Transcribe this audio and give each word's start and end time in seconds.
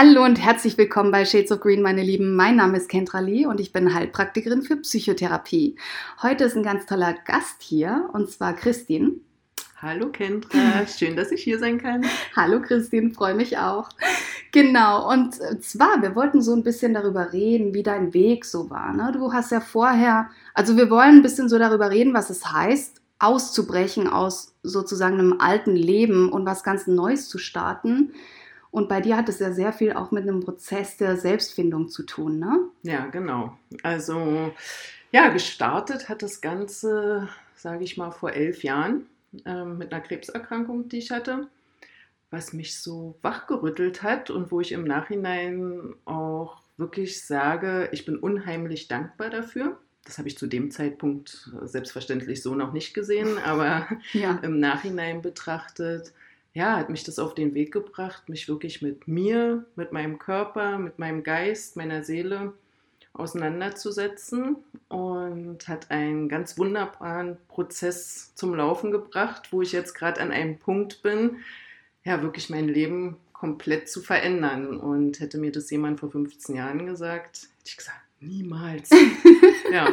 Hallo 0.00 0.24
und 0.24 0.40
herzlich 0.40 0.78
willkommen 0.78 1.10
bei 1.10 1.24
Shades 1.24 1.50
of 1.50 1.58
Green, 1.58 1.82
meine 1.82 2.04
Lieben. 2.04 2.36
Mein 2.36 2.54
Name 2.54 2.76
ist 2.76 2.88
Kendra 2.88 3.18
Lee 3.18 3.46
und 3.46 3.58
ich 3.58 3.72
bin 3.72 3.92
Heilpraktikerin 3.92 4.62
für 4.62 4.76
Psychotherapie. 4.76 5.74
Heute 6.22 6.44
ist 6.44 6.56
ein 6.56 6.62
ganz 6.62 6.86
toller 6.86 7.14
Gast 7.24 7.62
hier 7.62 8.08
und 8.12 8.30
zwar 8.30 8.52
Christine. 8.54 9.14
Hallo 9.82 10.10
Kendra, 10.10 10.86
schön, 10.86 11.16
dass 11.16 11.32
ich 11.32 11.42
hier 11.42 11.58
sein 11.58 11.78
kann. 11.78 12.06
Hallo 12.36 12.62
Christine, 12.62 13.10
freue 13.10 13.34
mich 13.34 13.58
auch. 13.58 13.88
Genau, 14.52 15.10
und 15.10 15.34
zwar, 15.64 16.00
wir 16.00 16.14
wollten 16.14 16.42
so 16.42 16.54
ein 16.54 16.62
bisschen 16.62 16.94
darüber 16.94 17.32
reden, 17.32 17.74
wie 17.74 17.82
dein 17.82 18.14
Weg 18.14 18.44
so 18.44 18.70
war. 18.70 18.92
Ne? 18.92 19.10
Du 19.12 19.32
hast 19.32 19.50
ja 19.50 19.60
vorher, 19.60 20.30
also 20.54 20.76
wir 20.76 20.90
wollen 20.90 21.16
ein 21.16 21.22
bisschen 21.22 21.48
so 21.48 21.58
darüber 21.58 21.90
reden, 21.90 22.14
was 22.14 22.30
es 22.30 22.52
heißt, 22.52 23.02
auszubrechen 23.18 24.06
aus 24.06 24.54
sozusagen 24.62 25.18
einem 25.18 25.40
alten 25.40 25.74
Leben 25.74 26.30
und 26.30 26.46
was 26.46 26.62
ganz 26.62 26.86
Neues 26.86 27.28
zu 27.28 27.38
starten. 27.38 28.12
Und 28.70 28.88
bei 28.88 29.00
dir 29.00 29.16
hat 29.16 29.28
es 29.28 29.38
ja 29.38 29.52
sehr 29.52 29.72
viel 29.72 29.92
auch 29.92 30.10
mit 30.10 30.24
einem 30.24 30.40
Prozess 30.40 30.96
der 30.96 31.16
Selbstfindung 31.16 31.88
zu 31.88 32.02
tun, 32.04 32.38
ne? 32.38 32.68
Ja, 32.82 33.06
genau. 33.06 33.56
Also, 33.82 34.52
ja, 35.10 35.28
gestartet 35.28 36.08
hat 36.08 36.22
das 36.22 36.40
Ganze, 36.40 37.28
sage 37.54 37.84
ich 37.84 37.96
mal, 37.96 38.10
vor 38.10 38.32
elf 38.32 38.62
Jahren 38.62 39.06
äh, 39.44 39.64
mit 39.64 39.92
einer 39.92 40.02
Krebserkrankung, 40.02 40.88
die 40.88 40.98
ich 40.98 41.10
hatte, 41.10 41.48
was 42.30 42.52
mich 42.52 42.78
so 42.80 43.16
wachgerüttelt 43.22 44.02
hat 44.02 44.30
und 44.30 44.50
wo 44.50 44.60
ich 44.60 44.72
im 44.72 44.84
Nachhinein 44.84 45.94
auch 46.04 46.60
wirklich 46.76 47.24
sage, 47.24 47.88
ich 47.92 48.04
bin 48.04 48.16
unheimlich 48.16 48.88
dankbar 48.88 49.30
dafür. 49.30 49.78
Das 50.04 50.18
habe 50.18 50.28
ich 50.28 50.38
zu 50.38 50.46
dem 50.46 50.70
Zeitpunkt 50.70 51.50
selbstverständlich 51.62 52.42
so 52.42 52.54
noch 52.54 52.72
nicht 52.72 52.94
gesehen, 52.94 53.38
aber 53.44 53.88
ja. 54.12 54.38
im 54.42 54.60
Nachhinein 54.60 55.22
betrachtet 55.22 56.12
ja, 56.58 56.76
hat 56.76 56.90
mich 56.90 57.04
das 57.04 57.20
auf 57.20 57.36
den 57.36 57.54
Weg 57.54 57.70
gebracht, 57.70 58.28
mich 58.28 58.48
wirklich 58.48 58.82
mit 58.82 59.06
mir, 59.06 59.64
mit 59.76 59.92
meinem 59.92 60.18
Körper, 60.18 60.76
mit 60.78 60.98
meinem 60.98 61.22
Geist, 61.22 61.76
meiner 61.76 62.02
Seele 62.02 62.52
auseinanderzusetzen 63.12 64.56
und 64.88 65.68
hat 65.68 65.92
einen 65.92 66.28
ganz 66.28 66.58
wunderbaren 66.58 67.36
Prozess 67.46 68.34
zum 68.34 68.56
Laufen 68.56 68.90
gebracht, 68.90 69.52
wo 69.52 69.62
ich 69.62 69.70
jetzt 69.70 69.94
gerade 69.94 70.20
an 70.20 70.32
einem 70.32 70.58
Punkt 70.58 71.00
bin, 71.02 71.36
ja, 72.02 72.22
wirklich 72.22 72.50
mein 72.50 72.66
Leben 72.66 73.18
komplett 73.32 73.88
zu 73.88 74.02
verändern. 74.02 74.78
Und 74.78 75.20
hätte 75.20 75.38
mir 75.38 75.52
das 75.52 75.70
jemand 75.70 76.00
vor 76.00 76.10
15 76.10 76.56
Jahren 76.56 76.86
gesagt, 76.86 77.42
hätte 77.58 77.66
ich 77.66 77.76
gesagt, 77.76 78.00
Niemals. 78.20 78.90
ja. 79.72 79.88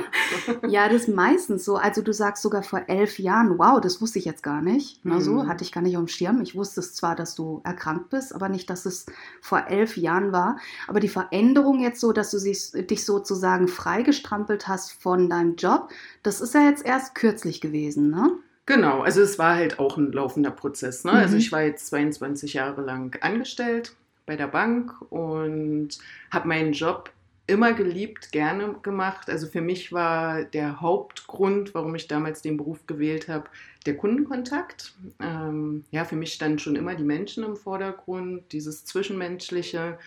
ja, 0.68 0.90
das 0.90 1.04
ist 1.04 1.16
meistens 1.16 1.64
so. 1.64 1.76
Also 1.76 2.02
du 2.02 2.12
sagst 2.12 2.42
sogar 2.42 2.64
vor 2.64 2.82
elf 2.88 3.20
Jahren, 3.20 3.60
wow, 3.60 3.80
das 3.80 4.02
wusste 4.02 4.18
ich 4.18 4.26
jetzt 4.26 4.42
gar 4.42 4.64
nicht. 4.64 5.00
Na, 5.04 5.22
so 5.22 5.44
mhm. 5.44 5.48
hatte 5.48 5.64
ich 5.64 5.72
gar 5.72 5.82
nicht 5.82 5.96
auf 5.96 6.04
dem 6.04 6.08
Schirm. 6.08 6.42
Ich 6.42 6.56
wusste 6.56 6.80
es 6.80 6.96
zwar, 6.96 7.16
dass 7.16 7.36
du 7.36 7.62
erkrankt 7.64 8.10
bist, 8.10 8.34
aber 8.34 8.50
nicht, 8.50 8.70
dass 8.72 8.88
es 8.88 9.06
vor 9.42 9.68
elf 9.68 9.96
Jahren 9.96 10.32
war. 10.32 10.58
Aber 10.88 11.00
die 11.00 11.08
Veränderung 11.08 11.82
jetzt 11.82 12.02
so, 12.02 12.14
dass 12.14 12.32
du 12.32 12.40
dich 12.40 13.06
sozusagen 13.06 13.68
freigestrampelt 13.68 14.68
hast 14.68 14.94
von 14.94 15.30
deinem 15.30 15.56
Job, 15.56 15.90
das 16.24 16.42
ist 16.42 16.56
ja 16.56 16.62
jetzt 16.62 16.84
erst 16.84 17.14
kürzlich 17.14 17.62
gewesen, 17.62 18.10
ne? 18.10 18.32
Genau, 18.66 19.02
also 19.02 19.22
es 19.22 19.38
war 19.38 19.54
halt 19.54 19.78
auch 19.78 19.98
ein 19.98 20.12
laufender 20.12 20.50
Prozess. 20.50 21.04
Ne? 21.04 21.12
Also 21.12 21.20
mhm. 21.20 21.24
Also 21.26 21.38
ich 21.38 21.52
war 21.52 21.62
jetzt 21.62 21.86
22 21.88 22.54
Jahre 22.54 22.82
lang 22.82 23.16
angestellt 23.22 23.96
bei 24.26 24.36
der 24.36 24.48
Bank 24.48 25.00
und 25.12 25.90
habe 26.32 26.48
meinen 26.48 26.74
Job 26.74 27.12
immer 27.48 27.74
geliebt, 27.74 28.32
gerne 28.32 28.76
gemacht. 28.82 29.30
Also 29.30 29.48
für 29.48 29.62
mich 29.62 29.92
war 29.92 30.44
der 30.46 30.82
Hauptgrund, 30.82 31.74
warum 31.74 31.94
ich 31.96 32.08
damals 32.08 32.42
den 32.42 32.58
Beruf 32.58 32.88
gewählt 32.88 33.28
habe, 33.28 33.46
der 33.86 33.98
Kundenkontakt. 33.98 34.96
Ähm, 35.20 35.86
ja, 35.92 36.06
für 36.06 36.16
mich 36.16 36.34
standen 36.34 36.60
schon 36.60 36.76
immer 36.76 36.96
die 36.96 37.04
Menschen 37.04 37.44
im 37.44 37.56
Vordergrund, 37.56 38.52
dieses 38.52 38.86
Zwischenmenschliche. 38.86 40.00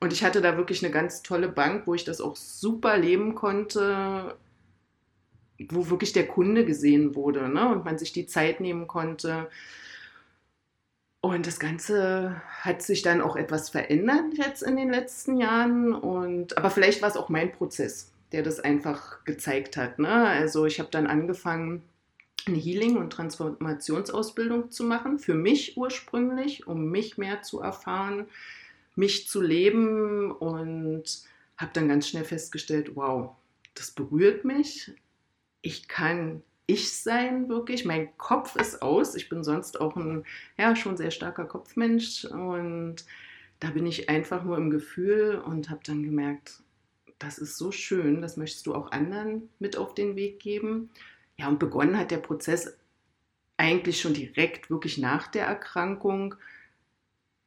Und 0.00 0.12
ich 0.12 0.22
hatte 0.22 0.42
da 0.42 0.56
wirklich 0.58 0.84
eine 0.84 0.92
ganz 0.92 1.22
tolle 1.22 1.48
Bank, 1.48 1.86
wo 1.86 1.94
ich 1.94 2.04
das 2.04 2.20
auch 2.20 2.36
super 2.36 2.98
leben 2.98 3.34
konnte, 3.34 4.36
wo 5.70 5.88
wirklich 5.88 6.12
der 6.12 6.26
Kunde 6.26 6.66
gesehen 6.66 7.14
wurde 7.14 7.48
ne? 7.48 7.68
und 7.68 7.84
man 7.84 7.98
sich 7.98 8.12
die 8.12 8.26
Zeit 8.26 8.60
nehmen 8.60 8.86
konnte. 8.86 9.48
Und 11.24 11.46
das 11.46 11.58
Ganze 11.58 12.42
hat 12.60 12.82
sich 12.82 13.00
dann 13.00 13.22
auch 13.22 13.34
etwas 13.34 13.70
verändert 13.70 14.34
jetzt 14.34 14.62
in 14.62 14.76
den 14.76 14.90
letzten 14.90 15.38
Jahren. 15.38 15.94
Und, 15.94 16.58
aber 16.58 16.68
vielleicht 16.68 17.00
war 17.00 17.08
es 17.08 17.16
auch 17.16 17.30
mein 17.30 17.50
Prozess, 17.50 18.12
der 18.32 18.42
das 18.42 18.60
einfach 18.60 19.24
gezeigt 19.24 19.78
hat. 19.78 19.98
Ne? 19.98 20.12
Also 20.12 20.66
ich 20.66 20.80
habe 20.80 20.90
dann 20.90 21.06
angefangen, 21.06 21.80
eine 22.44 22.58
Healing- 22.58 22.98
und 22.98 23.08
Transformationsausbildung 23.08 24.70
zu 24.70 24.84
machen, 24.84 25.18
für 25.18 25.32
mich 25.32 25.78
ursprünglich, 25.78 26.66
um 26.66 26.90
mich 26.90 27.16
mehr 27.16 27.40
zu 27.40 27.58
erfahren, 27.62 28.26
mich 28.94 29.26
zu 29.26 29.40
leben 29.40 30.30
und 30.30 31.04
habe 31.56 31.70
dann 31.72 31.88
ganz 31.88 32.06
schnell 32.06 32.24
festgestellt, 32.24 32.96
wow, 32.96 33.30
das 33.74 33.92
berührt 33.92 34.44
mich. 34.44 34.92
Ich 35.62 35.88
kann 35.88 36.42
ich 36.66 36.96
sein, 36.96 37.48
wirklich. 37.48 37.84
Mein 37.84 38.16
Kopf 38.16 38.56
ist 38.56 38.82
aus. 38.82 39.14
Ich 39.14 39.28
bin 39.28 39.44
sonst 39.44 39.80
auch 39.80 39.96
ein, 39.96 40.24
ja, 40.56 40.74
schon 40.76 40.96
sehr 40.96 41.10
starker 41.10 41.44
Kopfmensch. 41.44 42.24
Und 42.24 43.04
da 43.60 43.70
bin 43.70 43.86
ich 43.86 44.08
einfach 44.08 44.44
nur 44.44 44.56
im 44.56 44.70
Gefühl 44.70 45.42
und 45.44 45.70
habe 45.70 45.80
dann 45.84 46.02
gemerkt, 46.02 46.62
das 47.18 47.38
ist 47.38 47.56
so 47.56 47.72
schön, 47.72 48.20
das 48.22 48.36
möchtest 48.36 48.66
du 48.66 48.74
auch 48.74 48.92
anderen 48.92 49.48
mit 49.58 49.76
auf 49.76 49.94
den 49.94 50.16
Weg 50.16 50.40
geben. 50.40 50.90
Ja, 51.36 51.48
und 51.48 51.58
begonnen 51.58 51.98
hat 51.98 52.10
der 52.10 52.18
Prozess 52.18 52.76
eigentlich 53.56 54.00
schon 54.00 54.14
direkt, 54.14 54.70
wirklich 54.70 54.98
nach 54.98 55.28
der 55.28 55.46
Erkrankung. 55.46 56.34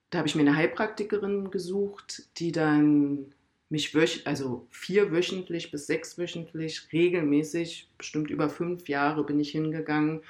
Da 0.10 0.20
habe 0.20 0.28
ich 0.28 0.36
mir 0.36 0.42
eine 0.42 0.56
Heilpraktikerin 0.56 1.52
gesucht, 1.52 2.24
die 2.38 2.52
dann 2.52 3.34
mich 3.70 3.94
wöch 3.94 4.26
also 4.26 4.66
vier 4.70 5.12
wöchentlich 5.12 5.72
bis 5.72 5.88
sechs 5.88 6.18
wöchentlich 6.18 6.88
regelmäßig, 6.92 7.90
bestimmt 7.98 8.30
über 8.30 8.50
fünf 8.50 8.88
Jahre 8.88 9.26
bin 9.26 9.40
ich 9.40 9.52
hingegangen. 9.52 10.22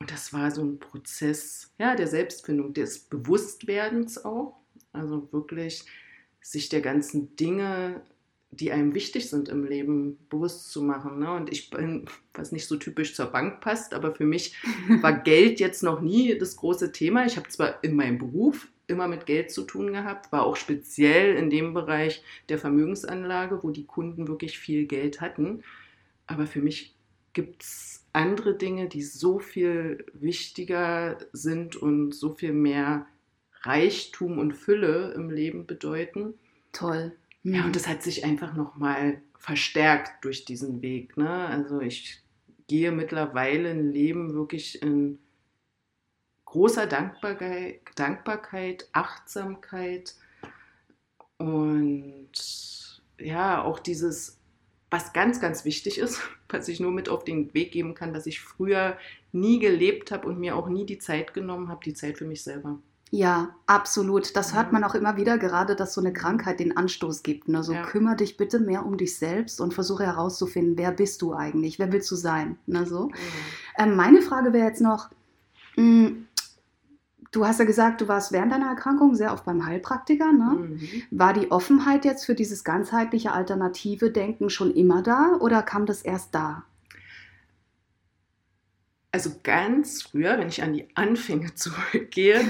Und 0.00 0.10
das 0.10 0.32
war 0.32 0.50
so 0.50 0.62
ein 0.62 0.78
Prozess 0.78 1.72
ja, 1.78 1.94
der 1.96 2.06
Selbstfindung, 2.06 2.72
des 2.72 3.00
Bewusstwerdens 3.00 4.24
auch. 4.24 4.56
Also 4.92 5.28
wirklich 5.32 5.84
sich 6.40 6.68
der 6.68 6.80
ganzen 6.80 7.36
Dinge, 7.36 8.00
die 8.50 8.72
einem 8.72 8.94
wichtig 8.94 9.28
sind 9.28 9.48
im 9.48 9.64
Leben, 9.64 10.18
bewusst 10.30 10.70
zu 10.70 10.82
machen. 10.82 11.18
Ne? 11.18 11.30
Und 11.32 11.52
ich 11.52 11.68
bin, 11.68 12.06
was 12.32 12.52
nicht 12.52 12.66
so 12.66 12.76
typisch 12.76 13.14
zur 13.14 13.26
Bank 13.26 13.60
passt, 13.60 13.92
aber 13.92 14.14
für 14.14 14.24
mich 14.24 14.54
war 15.02 15.12
Geld 15.12 15.60
jetzt 15.60 15.82
noch 15.82 16.00
nie 16.00 16.38
das 16.38 16.56
große 16.56 16.92
Thema. 16.92 17.26
Ich 17.26 17.36
habe 17.36 17.48
zwar 17.48 17.82
in 17.84 17.94
meinem 17.94 18.18
Beruf 18.18 18.68
immer 18.88 19.06
mit 19.06 19.26
Geld 19.26 19.50
zu 19.52 19.62
tun 19.62 19.92
gehabt, 19.92 20.32
war 20.32 20.44
auch 20.44 20.56
speziell 20.56 21.36
in 21.36 21.50
dem 21.50 21.74
Bereich 21.74 22.22
der 22.48 22.58
Vermögensanlage, 22.58 23.62
wo 23.62 23.70
die 23.70 23.84
Kunden 23.84 24.26
wirklich 24.26 24.58
viel 24.58 24.86
Geld 24.86 25.20
hatten. 25.20 25.62
Aber 26.26 26.46
für 26.46 26.60
mich 26.60 26.94
gibt 27.32 27.62
es 27.62 28.06
andere 28.12 28.56
Dinge, 28.56 28.88
die 28.88 29.02
so 29.02 29.38
viel 29.38 30.04
wichtiger 30.12 31.18
sind 31.32 31.76
und 31.76 32.12
so 32.14 32.34
viel 32.34 32.52
mehr 32.52 33.06
Reichtum 33.62 34.38
und 34.38 34.52
Fülle 34.52 35.12
im 35.14 35.30
Leben 35.30 35.66
bedeuten. 35.66 36.34
Toll. 36.72 37.12
Ja, 37.42 37.64
und 37.64 37.76
das 37.76 37.86
hat 37.86 38.02
sich 38.02 38.24
einfach 38.24 38.54
nochmal 38.54 39.20
verstärkt 39.38 40.24
durch 40.24 40.44
diesen 40.44 40.82
Weg. 40.82 41.16
Ne? 41.16 41.28
Also 41.28 41.80
ich 41.80 42.20
gehe 42.66 42.92
mittlerweile 42.92 43.70
ein 43.70 43.92
Leben 43.92 44.34
wirklich 44.34 44.82
in 44.82 45.18
großer 46.50 46.86
Dankbarkeit, 46.86 47.80
Dankbarkeit, 47.94 48.88
Achtsamkeit 48.92 50.14
und 51.36 52.30
ja, 53.18 53.62
auch 53.62 53.78
dieses, 53.78 54.38
was 54.90 55.12
ganz, 55.12 55.40
ganz 55.40 55.64
wichtig 55.64 55.98
ist, 55.98 56.20
was 56.48 56.68
ich 56.68 56.80
nur 56.80 56.90
mit 56.90 57.08
auf 57.10 57.24
den 57.24 57.52
Weg 57.52 57.72
geben 57.72 57.94
kann, 57.94 58.14
dass 58.14 58.26
ich 58.26 58.40
früher 58.40 58.96
nie 59.32 59.58
gelebt 59.58 60.10
habe 60.10 60.26
und 60.26 60.38
mir 60.38 60.56
auch 60.56 60.68
nie 60.68 60.86
die 60.86 60.98
Zeit 60.98 61.34
genommen 61.34 61.68
habe, 61.68 61.84
die 61.84 61.94
Zeit 61.94 62.16
für 62.16 62.24
mich 62.24 62.42
selber. 62.42 62.78
Ja, 63.10 63.54
absolut. 63.66 64.36
Das 64.36 64.54
hört 64.54 64.72
man 64.72 64.84
auch 64.84 64.94
immer 64.94 65.16
wieder, 65.16 65.38
gerade 65.38 65.76
dass 65.76 65.94
so 65.94 66.00
eine 66.00 66.12
Krankheit 66.12 66.60
den 66.60 66.76
Anstoß 66.76 67.22
gibt. 67.22 67.48
Ne? 67.48 67.62
So 67.62 67.72
ja. 67.72 67.82
kümmere 67.82 68.16
dich 68.16 68.36
bitte 68.36 68.58
mehr 68.58 68.84
um 68.84 68.98
dich 68.98 69.16
selbst 69.16 69.60
und 69.60 69.72
versuche 69.72 70.04
herauszufinden, 70.04 70.76
wer 70.76 70.92
bist 70.92 71.22
du 71.22 71.32
eigentlich, 71.32 71.78
wer 71.78 71.90
willst 71.90 72.10
du 72.10 72.16
sein. 72.16 72.58
Ne? 72.66 72.86
So. 72.86 73.06
Mhm. 73.06 73.12
Ähm, 73.78 73.96
meine 73.96 74.20
Frage 74.20 74.52
wäre 74.52 74.66
jetzt 74.66 74.82
noch, 74.82 75.10
mh, 75.76 76.08
hm, 76.08 76.27
Du 77.30 77.46
hast 77.46 77.58
ja 77.58 77.66
gesagt, 77.66 78.00
du 78.00 78.08
warst 78.08 78.32
während 78.32 78.52
deiner 78.52 78.68
Erkrankung 78.68 79.14
sehr 79.14 79.32
oft 79.32 79.44
beim 79.44 79.66
Heilpraktiker. 79.66 80.32
Ne? 80.32 80.56
Mhm. 80.58 80.80
War 81.10 81.34
die 81.34 81.50
Offenheit 81.50 82.04
jetzt 82.04 82.24
für 82.24 82.34
dieses 82.34 82.64
ganzheitliche 82.64 83.32
alternative 83.32 84.10
Denken 84.10 84.48
schon 84.48 84.74
immer 84.74 85.02
da 85.02 85.36
oder 85.40 85.62
kam 85.62 85.84
das 85.84 86.02
erst 86.02 86.34
da? 86.34 86.64
Also 89.12 89.32
ganz 89.42 90.02
früher, 90.02 90.38
wenn 90.38 90.48
ich 90.48 90.62
an 90.62 90.72
die 90.72 90.88
Anfänge 90.94 91.54
zurückgehe, 91.54 92.40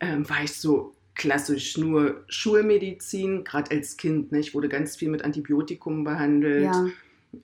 ähm, 0.00 0.28
war 0.28 0.44
ich 0.44 0.54
so 0.54 0.94
klassisch 1.14 1.76
nur 1.78 2.24
Schulmedizin, 2.28 3.44
gerade 3.44 3.70
als 3.70 3.96
Kind. 3.96 4.32
Ne? 4.32 4.40
Ich 4.40 4.54
wurde 4.54 4.68
ganz 4.68 4.96
viel 4.96 5.08
mit 5.08 5.24
Antibiotikum 5.24 6.04
behandelt. 6.04 6.64
Ja. 6.64 6.86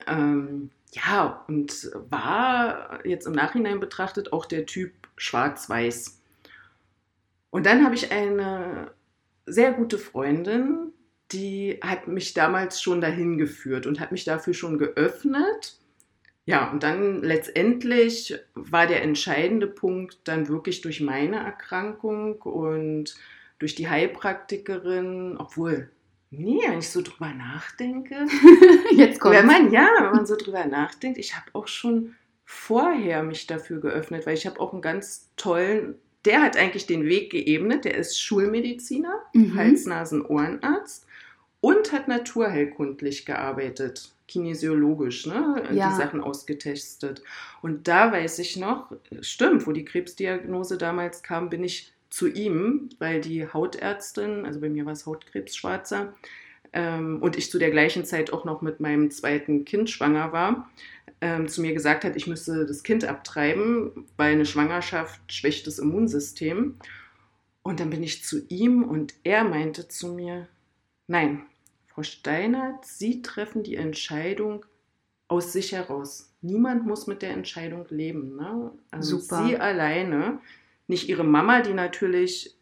Ähm, 0.07 0.69
ja, 0.93 1.43
und 1.47 1.91
war 2.09 3.05
jetzt 3.05 3.25
im 3.25 3.33
Nachhinein 3.33 3.79
betrachtet 3.79 4.31
auch 4.31 4.45
der 4.45 4.65
Typ 4.65 4.91
schwarz-weiß. 5.17 6.19
Und 7.53 7.67
dann 7.67 7.85
habe 7.85 7.93
ich 7.93 8.11
eine 8.11 8.89
sehr 9.45 9.73
gute 9.73 9.99
Freundin, 9.99 10.91
die 11.31 11.79
hat 11.83 12.07
mich 12.07 12.33
damals 12.33 12.81
schon 12.81 12.99
dahin 12.99 13.37
geführt 13.37 13.85
und 13.85 13.99
hat 13.99 14.11
mich 14.11 14.25
dafür 14.25 14.55
schon 14.55 14.79
geöffnet. 14.79 15.77
Ja, 16.45 16.71
und 16.71 16.81
dann 16.81 17.21
letztendlich 17.21 18.39
war 18.55 18.87
der 18.87 19.03
entscheidende 19.03 19.67
Punkt 19.67 20.17
dann 20.23 20.47
wirklich 20.47 20.81
durch 20.81 20.99
meine 20.99 21.35
Erkrankung 21.35 22.41
und 22.41 23.13
durch 23.59 23.75
die 23.75 23.87
Heilpraktikerin, 23.87 25.37
obwohl, 25.37 25.91
nee, 26.31 26.59
wenn 26.67 26.79
ich 26.79 26.89
so 26.89 27.03
drüber 27.03 27.35
nachdenke, 27.35 28.25
jetzt 28.95 29.19
kommt 29.19 29.35
wenn 29.35 29.45
man 29.45 29.71
ja, 29.71 29.87
wenn 29.99 30.11
man 30.11 30.25
so 30.25 30.35
drüber 30.37 30.65
nachdenkt, 30.65 31.19
ich 31.19 31.35
habe 31.35 31.51
auch 31.53 31.67
schon 31.67 32.15
vorher 32.45 33.21
mich 33.21 33.45
dafür 33.45 33.79
geöffnet, 33.79 34.25
weil 34.25 34.33
ich 34.33 34.47
habe 34.47 34.59
auch 34.59 34.73
einen 34.73 34.81
ganz 34.81 35.29
tollen, 35.35 35.99
der 36.25 36.41
hat 36.41 36.57
eigentlich 36.57 36.85
den 36.85 37.05
Weg 37.05 37.31
geebnet, 37.31 37.85
der 37.85 37.95
ist 37.95 38.21
Schulmediziner, 38.21 39.19
mhm. 39.33 39.55
Hals-Nasen-Ohrenarzt 39.55 41.05
und 41.61 41.91
hat 41.91 42.07
naturheilkundlich 42.07 43.25
gearbeitet, 43.25 44.11
kinesiologisch, 44.27 45.25
ne? 45.25 45.63
Ja. 45.71 45.89
die 45.89 45.95
Sachen 45.95 46.21
ausgetestet. 46.21 47.21
Und 47.61 47.87
da 47.87 48.11
weiß 48.11 48.39
ich 48.39 48.57
noch, 48.57 48.91
stimmt, 49.21 49.67
wo 49.67 49.71
die 49.71 49.85
Krebsdiagnose 49.85 50.77
damals 50.77 51.23
kam, 51.23 51.49
bin 51.49 51.63
ich 51.63 51.93
zu 52.09 52.27
ihm, 52.27 52.89
weil 52.99 53.21
die 53.21 53.47
Hautärztin, 53.47 54.45
also 54.45 54.59
bei 54.59 54.69
mir 54.69 54.85
war 54.85 54.93
es 54.93 55.05
Hautkrebs 55.05 55.55
schwarzer, 55.55 56.13
ähm, 56.73 57.21
und 57.21 57.37
ich 57.37 57.49
zu 57.49 57.59
der 57.59 57.71
gleichen 57.71 58.05
Zeit 58.05 58.33
auch 58.33 58.45
noch 58.45 58.61
mit 58.61 58.79
meinem 58.79 59.11
zweiten 59.11 59.63
Kind 59.65 59.89
schwanger 59.89 60.33
war, 60.33 60.69
ähm, 61.21 61.47
zu 61.47 61.61
mir 61.61 61.73
gesagt 61.73 62.03
hat, 62.03 62.15
ich 62.15 62.27
müsse 62.27 62.65
das 62.65 62.83
Kind 62.83 63.05
abtreiben, 63.05 64.05
weil 64.17 64.33
eine 64.33 64.45
Schwangerschaft 64.45 65.21
schwächt 65.31 65.67
das 65.67 65.79
Immunsystem. 65.79 66.75
Und 67.61 67.79
dann 67.79 67.89
bin 67.89 68.03
ich 68.03 68.23
zu 68.23 68.45
ihm 68.49 68.83
und 68.83 69.13
er 69.23 69.45
meinte 69.45 69.87
zu 69.87 70.09
mir, 70.09 70.47
nein, 71.07 71.45
Frau 71.87 72.03
Steinert, 72.03 72.85
Sie 72.85 73.21
treffen 73.21 73.63
die 73.63 73.75
Entscheidung 73.75 74.65
aus 75.27 75.53
sich 75.53 75.71
heraus. 75.71 76.33
Niemand 76.41 76.85
muss 76.85 77.07
mit 77.07 77.21
der 77.21 77.31
Entscheidung 77.31 77.85
leben. 77.89 78.35
Ne? 78.35 78.71
Also 78.91 79.19
Super. 79.19 79.45
Sie 79.45 79.57
alleine, 79.57 80.39
nicht 80.87 81.07
Ihre 81.07 81.23
Mama, 81.23 81.61
die 81.61 81.73
natürlich 81.73 82.57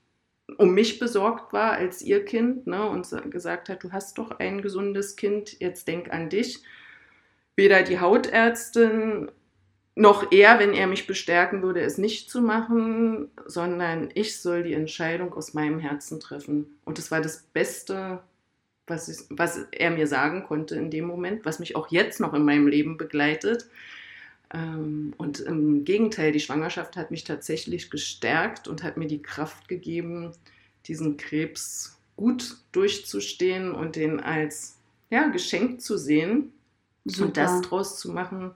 um 0.58 0.74
mich 0.74 1.00
besorgt 1.00 1.54
war 1.54 1.74
als 1.74 2.02
ihr 2.02 2.26
Kind 2.26 2.68
ne, 2.68 2.88
und 2.90 3.08
gesagt 3.30 3.70
hat, 3.70 3.84
du 3.84 3.92
hast 3.92 4.18
doch 4.18 4.32
ein 4.40 4.62
gesundes 4.62 5.16
Kind, 5.16 5.60
jetzt 5.60 5.88
denk 5.88 6.12
an 6.12 6.30
dich. 6.30 6.64
Weder 7.56 7.84
die 7.84 8.00
Hautärztin 8.00 9.30
noch 9.96 10.32
er, 10.32 10.60
wenn 10.60 10.74
er 10.74 10.88
mich 10.88 11.06
bestärken 11.06 11.62
würde, 11.62 11.82
es 11.82 11.98
nicht 11.98 12.30
zu 12.30 12.42
machen, 12.42 13.30
sondern 13.46 14.10
ich 14.14 14.42
soll 14.42 14.64
die 14.64 14.74
Entscheidung 14.74 15.34
aus 15.34 15.54
meinem 15.54 15.80
Herzen 15.80 16.20
treffen. 16.20 16.78
Und 16.86 16.98
es 16.98 17.12
war 17.12 17.22
das 17.22 17.44
Beste, 17.54 18.22
was, 18.88 19.10
ich, 19.10 19.18
was 19.30 19.66
er 19.72 19.92
mir 19.92 20.08
sagen 20.08 20.46
konnte 20.46 20.76
in 20.76 20.92
dem 20.92 21.06
Moment, 21.06 21.46
was 21.46 21.60
mich 21.60 21.76
auch 21.76 21.92
jetzt 21.92 22.20
noch 22.20 22.34
in 22.34 22.46
meinem 22.46 22.68
Leben 22.68 22.98
begleitet. 22.98 23.68
Ähm, 24.54 25.14
und 25.18 25.40
im 25.40 25.86
Gegenteil, 25.86 26.32
die 26.32 26.40
Schwangerschaft 26.40 26.98
hat 26.98 27.12
mich 27.12 27.24
tatsächlich 27.24 27.90
gestärkt 27.90 28.68
und 28.68 28.84
hat 28.84 28.98
mir 28.98 29.08
die 29.08 29.22
Kraft 29.22 29.68
gegeben, 29.68 30.34
diesen 30.88 31.18
Krebs 31.18 31.98
gut 32.18 32.58
durchzustehen 32.72 33.72
und 33.72 33.96
den 33.96 34.20
als 34.20 34.78
ja, 35.10 35.28
Geschenk 35.28 35.82
zu 35.82 35.98
sehen 35.98 36.52
Super. 37.06 37.26
und 37.26 37.38
das 37.38 37.62
draus 37.62 38.00
zu 38.00 38.12
machen, 38.12 38.52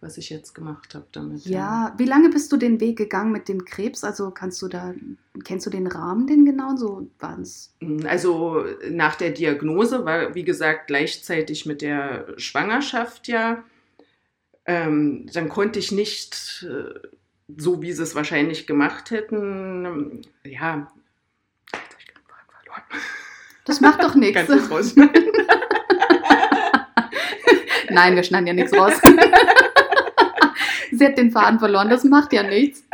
was 0.00 0.16
ich 0.16 0.30
jetzt 0.30 0.54
gemacht 0.54 0.94
habe 0.94 1.06
damit. 1.12 1.44
Ja. 1.46 1.94
wie 1.96 2.04
lange 2.04 2.28
bist 2.28 2.50
du 2.52 2.56
den 2.56 2.80
Weg 2.80 2.98
gegangen 2.98 3.32
mit 3.32 3.48
dem 3.48 3.64
Krebs? 3.64 4.04
Also 4.04 4.30
kannst 4.30 4.60
du 4.62 4.68
da, 4.68 4.94
kennst 5.44 5.66
du 5.66 5.70
den 5.70 5.86
Rahmen, 5.86 6.26
den 6.26 6.44
genau 6.44 6.76
so 6.76 7.08
waren's? 7.18 7.72
Mm, 7.80 8.06
also 8.06 8.64
nach 8.90 9.16
der 9.16 9.30
Diagnose 9.30 10.04
war, 10.04 10.34
wie 10.34 10.44
gesagt, 10.44 10.88
gleichzeitig 10.88 11.66
mit 11.66 11.82
der 11.82 12.34
Schwangerschaft 12.36 13.28
ja. 13.28 13.64
Ähm, 14.64 15.26
dann 15.32 15.48
konnte 15.48 15.78
ich 15.78 15.90
nicht, 15.90 16.66
äh, 16.68 16.94
so 17.56 17.82
wie 17.82 17.92
sie 17.92 18.02
es 18.02 18.14
wahrscheinlich 18.14 18.66
gemacht 18.66 19.10
hätten, 19.10 20.22
ja, 20.44 20.92
das 23.64 23.80
macht 23.80 24.02
doch 24.02 24.14
nichts. 24.16 24.42
Nein, 27.90 28.16
wir 28.16 28.22
schneiden 28.22 28.46
ja 28.46 28.52
nichts 28.54 28.72
raus. 28.72 28.94
Sie 30.92 31.04
hat 31.04 31.18
den 31.18 31.30
Faden 31.30 31.58
verloren, 31.58 31.90
das 31.90 32.04
macht 32.04 32.32
ja 32.32 32.42
nichts. 32.42 32.84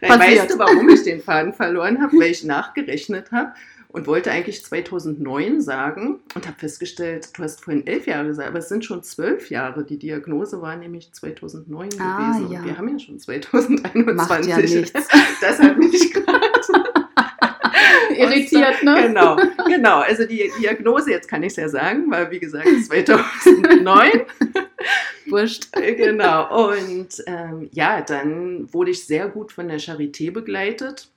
Nein, 0.00 0.20
weißt 0.20 0.50
du, 0.50 0.58
warum 0.58 0.88
ich 0.88 1.02
den 1.02 1.20
Faden 1.20 1.52
verloren 1.52 2.00
habe? 2.00 2.16
Weil 2.18 2.30
ich 2.30 2.44
nachgerechnet 2.44 3.32
habe 3.32 3.52
und 3.96 4.06
wollte 4.06 4.30
eigentlich 4.30 4.62
2009 4.62 5.62
sagen 5.62 6.20
und 6.34 6.46
habe 6.46 6.58
festgestellt, 6.58 7.30
du 7.34 7.42
hast 7.42 7.64
vorhin 7.64 7.86
elf 7.86 8.06
Jahre 8.06 8.26
gesagt, 8.26 8.46
aber 8.46 8.58
es 8.58 8.68
sind 8.68 8.84
schon 8.84 9.02
zwölf 9.02 9.48
Jahre. 9.48 9.84
Die 9.84 9.98
Diagnose 9.98 10.60
war 10.60 10.76
nämlich 10.76 11.10
2009 11.12 11.88
ah, 11.98 12.18
gewesen 12.18 12.52
ja. 12.52 12.58
und 12.58 12.66
wir 12.66 12.76
haben 12.76 12.88
ja 12.90 12.98
schon 12.98 13.18
2021. 13.18 14.14
Macht 14.14 14.44
ja 14.44 14.58
nichts. 14.58 14.92
Das 15.40 15.58
hat 15.60 15.78
mich 15.78 16.12
gerade 16.12 16.40
irritiert, 18.18 18.82
ne? 18.82 19.04
Genau, 19.06 19.36
genau. 19.66 20.00
Also 20.00 20.26
die 20.26 20.50
Diagnose, 20.60 21.10
jetzt 21.10 21.28
kann 21.28 21.42
ich 21.42 21.52
es 21.52 21.56
ja 21.56 21.70
sagen, 21.70 22.10
weil 22.10 22.30
wie 22.30 22.38
gesagt 22.38 22.68
2009. 22.68 24.10
Wurscht. 25.28 25.72
Genau. 25.72 26.68
Und 26.68 27.24
ähm, 27.26 27.70
ja, 27.72 28.02
dann 28.02 28.70
wurde 28.74 28.90
ich 28.90 29.06
sehr 29.06 29.28
gut 29.28 29.52
von 29.52 29.68
der 29.68 29.80
Charité 29.80 30.30
begleitet, 30.30 31.08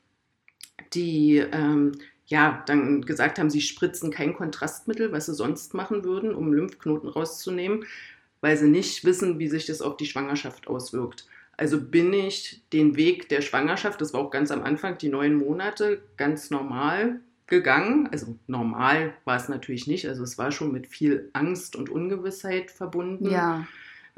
die 0.94 1.44
ähm, 1.52 1.92
ja 2.30 2.64
dann 2.66 3.02
gesagt 3.02 3.38
haben, 3.40 3.50
sie 3.50 3.62
spritzen 3.62 4.12
kein 4.12 4.34
Kontrastmittel, 4.34 5.12
was 5.12 5.26
sie 5.26 5.34
sonst 5.34 5.74
machen 5.74 6.04
würden, 6.04 6.34
um 6.34 6.54
Lymphknoten 6.54 7.10
rauszunehmen, 7.10 7.86
weil 8.42 8.56
sie 8.56 8.70
nicht 8.70 9.04
wissen, 9.04 9.40
wie 9.40 9.48
sich 9.48 9.66
das 9.66 9.82
auf 9.82 9.98
die 9.98 10.06
Schwangerschaft 10.06 10.68
auswirkt. 10.68 11.28
Also 11.58 11.82
bin 11.82 12.14
ich 12.14 12.62
den 12.72 12.96
Weg 12.96 13.28
der 13.28 13.42
Schwangerschaft, 13.42 14.00
das 14.00 14.14
war 14.14 14.22
auch 14.22 14.32
ganz 14.32 14.50
am 14.50 14.64
Anfang, 14.64 14.98
die 14.98 15.10
neun 15.10 15.36
Monate, 15.36 16.02
ganz 16.16 16.50
normal 16.52 17.20
gegangen. 17.48 18.08
Also 18.12 18.38
normal 18.48 19.14
war 19.26 19.36
es 19.36 19.50
natürlich 19.50 19.88
nicht. 19.88 20.08
Also 20.08 20.24
es 20.24 20.38
war 20.38 20.52
schon 20.52 20.72
mit 20.72 20.88
viel 20.88 21.30
Angst 21.34 21.76
und 21.76 21.90
Ungewissheit 21.90 22.72
verbunden. 22.72 23.30
Ja. 23.30 23.68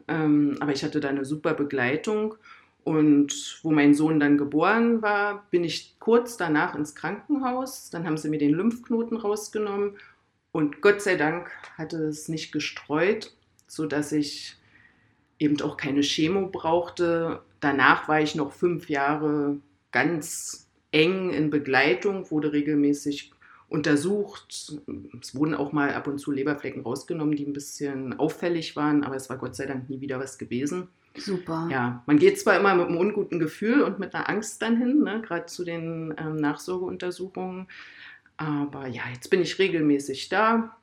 Ähm, 0.07 0.57
aber 0.59 0.73
ich 0.73 0.83
hatte 0.83 0.99
da 0.99 1.09
eine 1.09 1.25
super 1.25 1.53
Begleitung. 1.53 2.35
Und 2.83 3.59
wo 3.61 3.71
mein 3.71 3.93
Sohn 3.93 4.19
dann 4.19 4.37
geboren 4.37 5.01
war, 5.01 5.45
bin 5.51 5.63
ich 5.63 5.95
kurz 5.99 6.37
danach 6.37 6.75
ins 6.75 6.95
Krankenhaus. 6.95 7.89
Dann 7.91 8.05
haben 8.05 8.17
sie 8.17 8.29
mir 8.29 8.39
den 8.39 8.53
Lymphknoten 8.53 9.17
rausgenommen. 9.17 9.97
Und 10.51 10.81
Gott 10.81 11.01
sei 11.01 11.15
Dank 11.15 11.51
hatte 11.77 11.97
es 11.97 12.27
nicht 12.27 12.51
gestreut, 12.51 13.35
sodass 13.67 14.11
ich 14.11 14.57
eben 15.39 15.61
auch 15.61 15.77
keine 15.77 16.01
Chemo 16.01 16.47
brauchte. 16.47 17.41
Danach 17.59 18.07
war 18.07 18.21
ich 18.21 18.35
noch 18.35 18.51
fünf 18.51 18.89
Jahre 18.89 19.57
ganz 19.91 20.69
eng 20.91 21.31
in 21.31 21.49
Begleitung, 21.49 22.29
wurde 22.31 22.51
regelmäßig 22.51 23.31
untersucht. 23.71 24.75
Es 25.21 25.33
wurden 25.33 25.55
auch 25.55 25.71
mal 25.71 25.93
ab 25.93 26.07
und 26.07 26.19
zu 26.19 26.31
Leberflecken 26.31 26.83
rausgenommen, 26.83 27.37
die 27.37 27.45
ein 27.45 27.53
bisschen 27.53 28.19
auffällig 28.19 28.75
waren, 28.75 29.03
aber 29.05 29.15
es 29.15 29.29
war 29.29 29.37
Gott 29.37 29.55
sei 29.55 29.65
Dank 29.65 29.89
nie 29.89 30.01
wieder 30.01 30.19
was 30.19 30.37
gewesen. 30.37 30.89
Super. 31.15 31.69
Ja, 31.71 32.03
man 32.05 32.19
geht 32.19 32.37
zwar 32.37 32.59
immer 32.59 32.75
mit 32.75 32.87
einem 32.87 32.97
unguten 32.97 33.39
Gefühl 33.39 33.81
und 33.81 33.97
mit 33.97 34.13
einer 34.13 34.29
Angst 34.29 34.61
dann 34.61 34.77
hin, 34.77 35.03
ne, 35.03 35.21
gerade 35.21 35.45
zu 35.45 35.63
den 35.63 36.13
ähm, 36.17 36.35
Nachsorgeuntersuchungen, 36.35 37.67
aber 38.35 38.87
ja, 38.87 39.03
jetzt 39.13 39.29
bin 39.29 39.41
ich 39.41 39.57
regelmäßig 39.57 40.27
da 40.27 40.75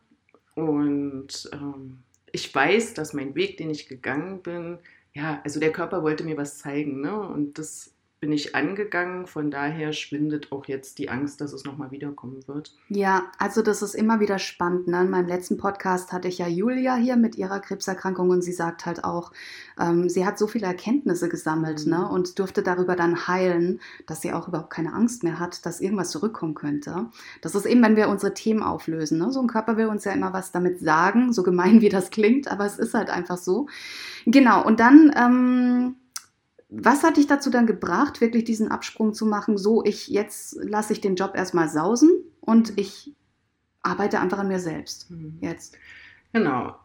und 0.54 1.50
ähm, 1.52 1.98
ich 2.32 2.54
weiß, 2.54 2.94
dass 2.94 3.12
mein 3.12 3.34
Weg, 3.34 3.58
den 3.58 3.70
ich 3.70 3.88
gegangen 3.88 4.42
bin, 4.42 4.78
ja, 5.12 5.40
also 5.44 5.60
der 5.60 5.72
Körper 5.72 6.02
wollte 6.02 6.24
mir 6.24 6.36
was 6.36 6.58
zeigen, 6.58 7.00
ne? 7.00 7.18
Und 7.18 7.58
das 7.58 7.92
bin 8.20 8.32
ich 8.32 8.56
angegangen. 8.56 9.26
Von 9.26 9.50
daher 9.50 9.92
schwindet 9.92 10.50
auch 10.50 10.66
jetzt 10.66 10.98
die 10.98 11.08
Angst, 11.08 11.40
dass 11.40 11.52
es 11.52 11.64
nochmal 11.64 11.92
wiederkommen 11.92 12.46
wird. 12.48 12.74
Ja, 12.88 13.30
also 13.38 13.62
das 13.62 13.80
ist 13.80 13.94
immer 13.94 14.18
wieder 14.18 14.40
spannend. 14.40 14.88
Ne? 14.88 15.02
In 15.02 15.10
meinem 15.10 15.28
letzten 15.28 15.56
Podcast 15.56 16.12
hatte 16.12 16.26
ich 16.26 16.38
ja 16.38 16.48
Julia 16.48 16.96
hier 16.96 17.16
mit 17.16 17.36
ihrer 17.36 17.60
Krebserkrankung 17.60 18.30
und 18.30 18.42
sie 18.42 18.52
sagt 18.52 18.86
halt 18.86 19.04
auch, 19.04 19.32
ähm, 19.78 20.08
sie 20.08 20.26
hat 20.26 20.36
so 20.36 20.48
viele 20.48 20.66
Erkenntnisse 20.66 21.28
gesammelt 21.28 21.86
ne? 21.86 21.98
mhm. 21.98 22.02
ne? 22.02 22.08
und 22.08 22.38
durfte 22.40 22.62
darüber 22.62 22.96
dann 22.96 23.28
heilen, 23.28 23.80
dass 24.06 24.20
sie 24.20 24.32
auch 24.32 24.48
überhaupt 24.48 24.70
keine 24.70 24.94
Angst 24.94 25.22
mehr 25.22 25.38
hat, 25.38 25.64
dass 25.64 25.80
irgendwas 25.80 26.10
zurückkommen 26.10 26.54
könnte. 26.54 27.06
Das 27.40 27.54
ist 27.54 27.66
eben, 27.66 27.82
wenn 27.82 27.96
wir 27.96 28.08
unsere 28.08 28.34
Themen 28.34 28.64
auflösen. 28.64 29.18
Ne? 29.18 29.30
So 29.30 29.40
ein 29.40 29.46
Körper 29.46 29.76
will 29.76 29.86
uns 29.86 30.04
ja 30.04 30.12
immer 30.12 30.32
was 30.32 30.50
damit 30.50 30.80
sagen, 30.80 31.32
so 31.32 31.44
gemein 31.44 31.80
wie 31.80 31.88
das 31.88 32.10
klingt, 32.10 32.50
aber 32.50 32.66
es 32.66 32.78
ist 32.78 32.94
halt 32.94 33.10
einfach 33.10 33.38
so. 33.38 33.68
Genau, 34.26 34.64
und 34.64 34.80
dann... 34.80 35.12
Ähm, 35.16 35.96
was 36.68 37.02
hat 37.02 37.16
dich 37.16 37.26
dazu 37.26 37.50
dann 37.50 37.66
gebracht, 37.66 38.20
wirklich 38.20 38.44
diesen 38.44 38.70
Absprung 38.70 39.14
zu 39.14 39.26
machen? 39.26 39.56
So, 39.56 39.84
ich 39.84 40.08
jetzt 40.08 40.58
lasse 40.62 40.92
ich 40.92 41.00
den 41.00 41.16
Job 41.16 41.34
erstmal 41.34 41.68
sausen 41.68 42.10
und 42.40 42.78
ich 42.78 43.14
arbeite 43.82 44.20
einfach 44.20 44.38
an 44.38 44.48
mir 44.48 44.60
selbst. 44.60 45.10
Mhm. 45.10 45.38
Jetzt. 45.40 45.76
Genau. 46.32 46.76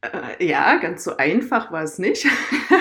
Äh, 0.00 0.44
ja, 0.44 0.76
ganz 0.78 1.04
so 1.04 1.16
einfach 1.16 1.70
war 1.70 1.82
es 1.82 1.98
nicht. 1.98 2.26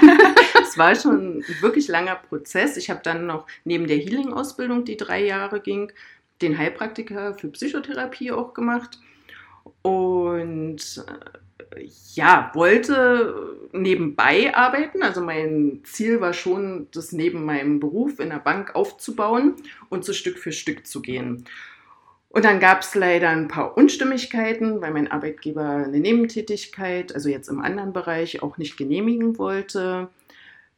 es 0.62 0.78
war 0.78 0.96
schon 0.96 1.40
ein 1.40 1.46
wirklich 1.62 1.88
langer 1.88 2.16
Prozess. 2.16 2.78
Ich 2.78 2.90
habe 2.90 3.02
dann 3.04 3.28
noch 3.28 3.46
neben 3.64 3.88
der 3.88 3.98
Healing-Ausbildung, 3.98 4.86
die 4.86 4.98
drei 4.98 5.24
Jahre 5.24 5.60
ging, 5.60 5.92
den 6.42 6.58
Heilpraktiker 6.58 7.36
für 7.36 7.50
Psychotherapie 7.50 8.32
auch 8.32 8.54
gemacht 8.54 9.00
und 9.82 11.04
äh, 11.08 11.38
ja, 12.14 12.52
wollte 12.54 13.58
nebenbei 13.72 14.54
arbeiten. 14.56 15.04
Also 15.04 15.22
mein 15.22 15.82
Ziel 15.84 16.22
war 16.22 16.34
schon, 16.34 16.88
das 16.92 17.12
neben 17.12 17.46
meinem 17.46 17.80
Beruf 17.80 18.20
in 18.20 18.30
der 18.30 18.40
Bank 18.40 18.76
aufzubauen 18.76 19.56
und 19.90 20.06
so 20.06 20.14
Stück 20.14 20.40
für 20.40 20.52
Stück 20.52 20.88
zu 20.88 21.02
gehen. 21.02 21.46
Und 22.30 22.46
dann 22.46 22.60
gab 22.60 22.82
es 22.82 22.94
leider 22.94 23.30
ein 23.30 23.48
paar 23.48 23.76
Unstimmigkeiten, 23.76 24.82
weil 24.82 24.92
mein 24.92 25.12
Arbeitgeber 25.12 25.84
eine 25.86 26.00
Nebentätigkeit, 26.00 27.14
also 27.14 27.28
jetzt 27.28 27.50
im 27.50 27.60
anderen 27.60 27.92
Bereich, 27.92 28.44
auch 28.44 28.58
nicht 28.58 28.78
genehmigen 28.78 29.40
wollte. 29.40 30.10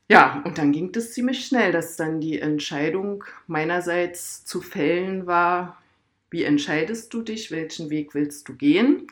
Ja, 0.09 0.41
und 0.45 0.57
dann 0.57 0.71
ging 0.71 0.91
das 0.93 1.13
ziemlich 1.13 1.45
schnell, 1.45 1.71
dass 1.71 1.97
dann 1.97 2.21
die 2.21 2.39
Entscheidung 2.39 3.25
meinerseits 3.47 4.45
zu 4.45 4.61
fällen 4.61 5.27
war, 5.27 5.81
wie 6.29 6.43
entscheidest 6.43 7.13
du 7.13 7.21
dich, 7.21 7.51
welchen 7.51 7.89
Weg 7.89 8.15
willst 8.15 8.47
du 8.47 8.53
gehen? 8.53 9.07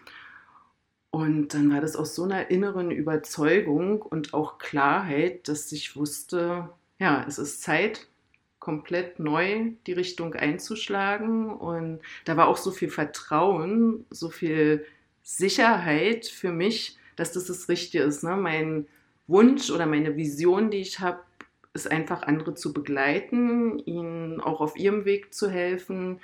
Und 1.12 1.54
dann 1.54 1.72
war 1.72 1.82
das 1.82 1.96
aus 1.96 2.16
so 2.16 2.24
einer 2.24 2.52
inneren 2.52 2.92
Überzeugung 2.92 4.02
und 4.02 4.34
auch 4.34 4.60
Klarheit, 4.60 5.48
dass 5.48 5.72
ich 5.72 5.96
wusste, 5.96 6.70
ja, 7.00 7.26
es 7.28 7.40
ist 7.40 7.62
Zeit, 7.64 8.08
komplett 8.60 9.20
neu 9.20 9.72
die 9.88 9.94
Richtung 9.94 10.36
einzuschlagen. 10.36 11.50
Und 11.52 12.02
da 12.26 12.38
war 12.38 12.48
auch 12.48 12.58
so 12.58 12.72
viel 12.72 12.90
Vertrauen, 12.90 14.06
so 14.12 14.30
viel 14.30 14.86
Sicherheit 15.24 16.28
für 16.28 16.52
mich, 16.52 16.98
dass 17.16 17.32
das 17.32 17.46
das 17.46 17.70
Richtige 17.70 18.04
ist. 18.04 18.24
Ne? 18.24 18.36
Mein 18.36 18.88
Wunsch 19.28 19.72
oder 19.72 19.86
meine 19.86 20.16
Vision, 20.16 20.70
die 20.70 20.82
ich 20.82 21.00
habe, 21.00 21.20
ist 21.74 21.90
einfach 21.90 22.24
andere 22.24 22.56
zu 22.56 22.74
begleiten, 22.74 23.80
ihnen 23.80 24.42
auch 24.42 24.60
auf 24.60 24.78
ihrem 24.78 25.06
Weg 25.06 25.34
zu 25.34 25.50
helfen, 25.50 26.20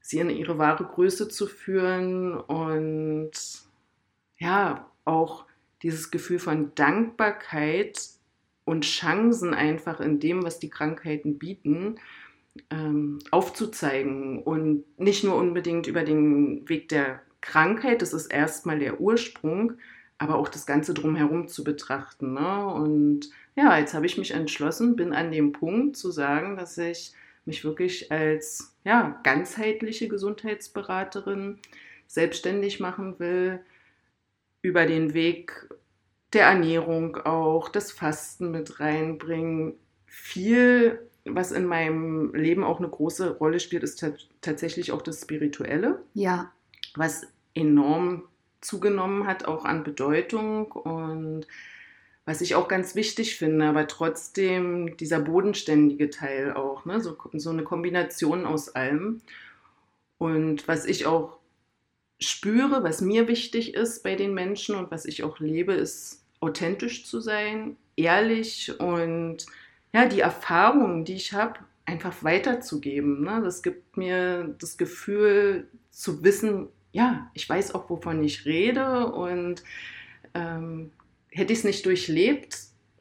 sie 0.00 0.20
in 0.20 0.30
ihre 0.30 0.58
wahre 0.58 0.84
Größe 0.84 1.28
zu 1.28 1.46
führen 1.46 2.36
und 2.36 3.32
ja, 4.40 4.90
auch 5.04 5.44
dieses 5.82 6.10
Gefühl 6.10 6.38
von 6.38 6.74
Dankbarkeit 6.74 8.00
und 8.64 8.84
Chancen 8.84 9.54
einfach 9.54 10.00
in 10.00 10.18
dem, 10.18 10.42
was 10.42 10.58
die 10.58 10.70
Krankheiten 10.70 11.38
bieten, 11.38 11.96
ähm, 12.70 13.20
aufzuzeigen 13.30 14.42
und 14.42 14.84
nicht 14.98 15.22
nur 15.24 15.36
unbedingt 15.36 15.86
über 15.86 16.02
den 16.02 16.68
Weg 16.68 16.88
der 16.88 17.20
Krankheit, 17.40 18.02
das 18.02 18.12
ist 18.12 18.26
erstmal 18.26 18.78
der 18.78 19.00
Ursprung, 19.00 19.74
aber 20.18 20.36
auch 20.36 20.48
das 20.48 20.66
Ganze 20.66 20.92
drumherum 20.92 21.48
zu 21.48 21.64
betrachten. 21.64 22.34
Ne? 22.34 22.66
Und 22.66 23.30
ja, 23.56 23.78
jetzt 23.78 23.94
habe 23.94 24.06
ich 24.06 24.18
mich 24.18 24.32
entschlossen, 24.32 24.96
bin 24.96 25.12
an 25.12 25.30
dem 25.30 25.52
Punkt 25.52 25.96
zu 25.96 26.10
sagen, 26.10 26.56
dass 26.56 26.76
ich 26.76 27.12
mich 27.46 27.64
wirklich 27.64 28.12
als 28.12 28.76
ja, 28.84 29.18
ganzheitliche 29.22 30.08
Gesundheitsberaterin 30.08 31.58
selbstständig 32.06 32.80
machen 32.80 33.18
will, 33.18 33.60
über 34.62 34.86
den 34.86 35.14
Weg 35.14 35.68
der 36.32 36.46
Ernährung 36.46 37.16
auch, 37.16 37.68
das 37.68 37.92
Fasten 37.92 38.50
mit 38.50 38.80
reinbringen. 38.80 39.74
Viel, 40.06 41.00
was 41.24 41.52
in 41.52 41.66
meinem 41.66 42.34
Leben 42.34 42.64
auch 42.64 42.78
eine 42.78 42.88
große 42.88 43.38
Rolle 43.38 43.60
spielt, 43.60 43.82
ist 43.82 44.04
tatsächlich 44.40 44.92
auch 44.92 45.02
das 45.02 45.22
Spirituelle. 45.22 46.02
Ja. 46.14 46.52
Was 46.94 47.26
enorm 47.54 48.24
zugenommen 48.60 49.26
hat, 49.26 49.44
auch 49.44 49.64
an 49.64 49.82
Bedeutung 49.84 50.70
und 50.70 51.46
was 52.26 52.42
ich 52.42 52.54
auch 52.54 52.68
ganz 52.68 52.94
wichtig 52.94 53.36
finde, 53.36 53.66
aber 53.66 53.88
trotzdem 53.88 54.96
dieser 54.98 55.18
bodenständige 55.20 56.10
Teil 56.10 56.52
auch, 56.52 56.84
ne? 56.84 57.00
so, 57.00 57.16
so 57.32 57.50
eine 57.50 57.64
Kombination 57.64 58.46
aus 58.46 58.68
allem. 58.68 59.22
Und 60.18 60.68
was 60.68 60.84
ich 60.84 61.06
auch 61.06 61.39
spüre, 62.20 62.82
was 62.82 63.00
mir 63.00 63.28
wichtig 63.28 63.74
ist 63.74 64.02
bei 64.02 64.14
den 64.14 64.34
Menschen 64.34 64.74
und 64.74 64.90
was 64.90 65.04
ich 65.04 65.22
auch 65.22 65.40
lebe, 65.40 65.72
ist 65.72 66.22
authentisch 66.40 67.04
zu 67.04 67.20
sein, 67.20 67.76
ehrlich 67.96 68.78
und 68.78 69.46
ja, 69.92 70.06
die 70.06 70.20
Erfahrungen, 70.20 71.04
die 71.04 71.14
ich 71.14 71.32
habe, 71.32 71.60
einfach 71.84 72.22
weiterzugeben. 72.22 73.22
Ne? 73.22 73.40
Das 73.42 73.62
gibt 73.62 73.96
mir 73.96 74.54
das 74.58 74.78
Gefühl 74.78 75.68
zu 75.90 76.22
wissen, 76.22 76.68
ja, 76.92 77.30
ich 77.34 77.48
weiß 77.48 77.74
auch, 77.74 77.90
wovon 77.90 78.22
ich 78.22 78.46
rede 78.46 79.06
und 79.12 79.62
ähm, 80.34 80.92
hätte 81.30 81.52
ich 81.52 81.60
es 81.60 81.64
nicht 81.64 81.86
durchlebt, 81.86 82.58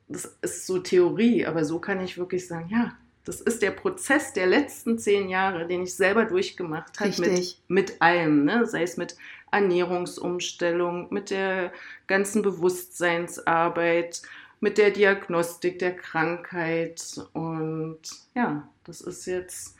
das 0.08 0.38
ist 0.42 0.66
so 0.66 0.80
Theorie, 0.80 1.46
aber 1.46 1.64
so 1.66 1.80
kann 1.80 2.02
ich 2.02 2.18
wirklich 2.18 2.48
sagen, 2.48 2.70
ja, 2.72 2.98
das 3.30 3.42
ist 3.42 3.62
der 3.62 3.70
Prozess 3.70 4.34
der 4.34 4.48
letzten 4.48 4.98
zehn 4.98 5.30
Jahre, 5.30 5.68
den 5.68 5.84
ich 5.84 5.94
selber 5.94 6.26
durchgemacht 6.26 7.00
habe 7.00 7.14
mit, 7.20 7.62
mit 7.68 8.02
allem, 8.02 8.44
ne? 8.44 8.66
sei 8.66 8.82
es 8.82 8.98
mit 8.98 9.16
Ernährungsumstellung, 9.52 11.14
mit 11.14 11.30
der 11.30 11.72
ganzen 12.08 12.42
Bewusstseinsarbeit, 12.42 14.24
mit 14.62 14.80
der 14.80 14.90
Diagnostik 14.90 15.78
der 15.78 15.96
Krankheit. 15.96 17.22
Und 17.34 18.00
ja, 18.34 18.68
das 18.84 19.02
ist 19.02 19.28
jetzt 19.28 19.76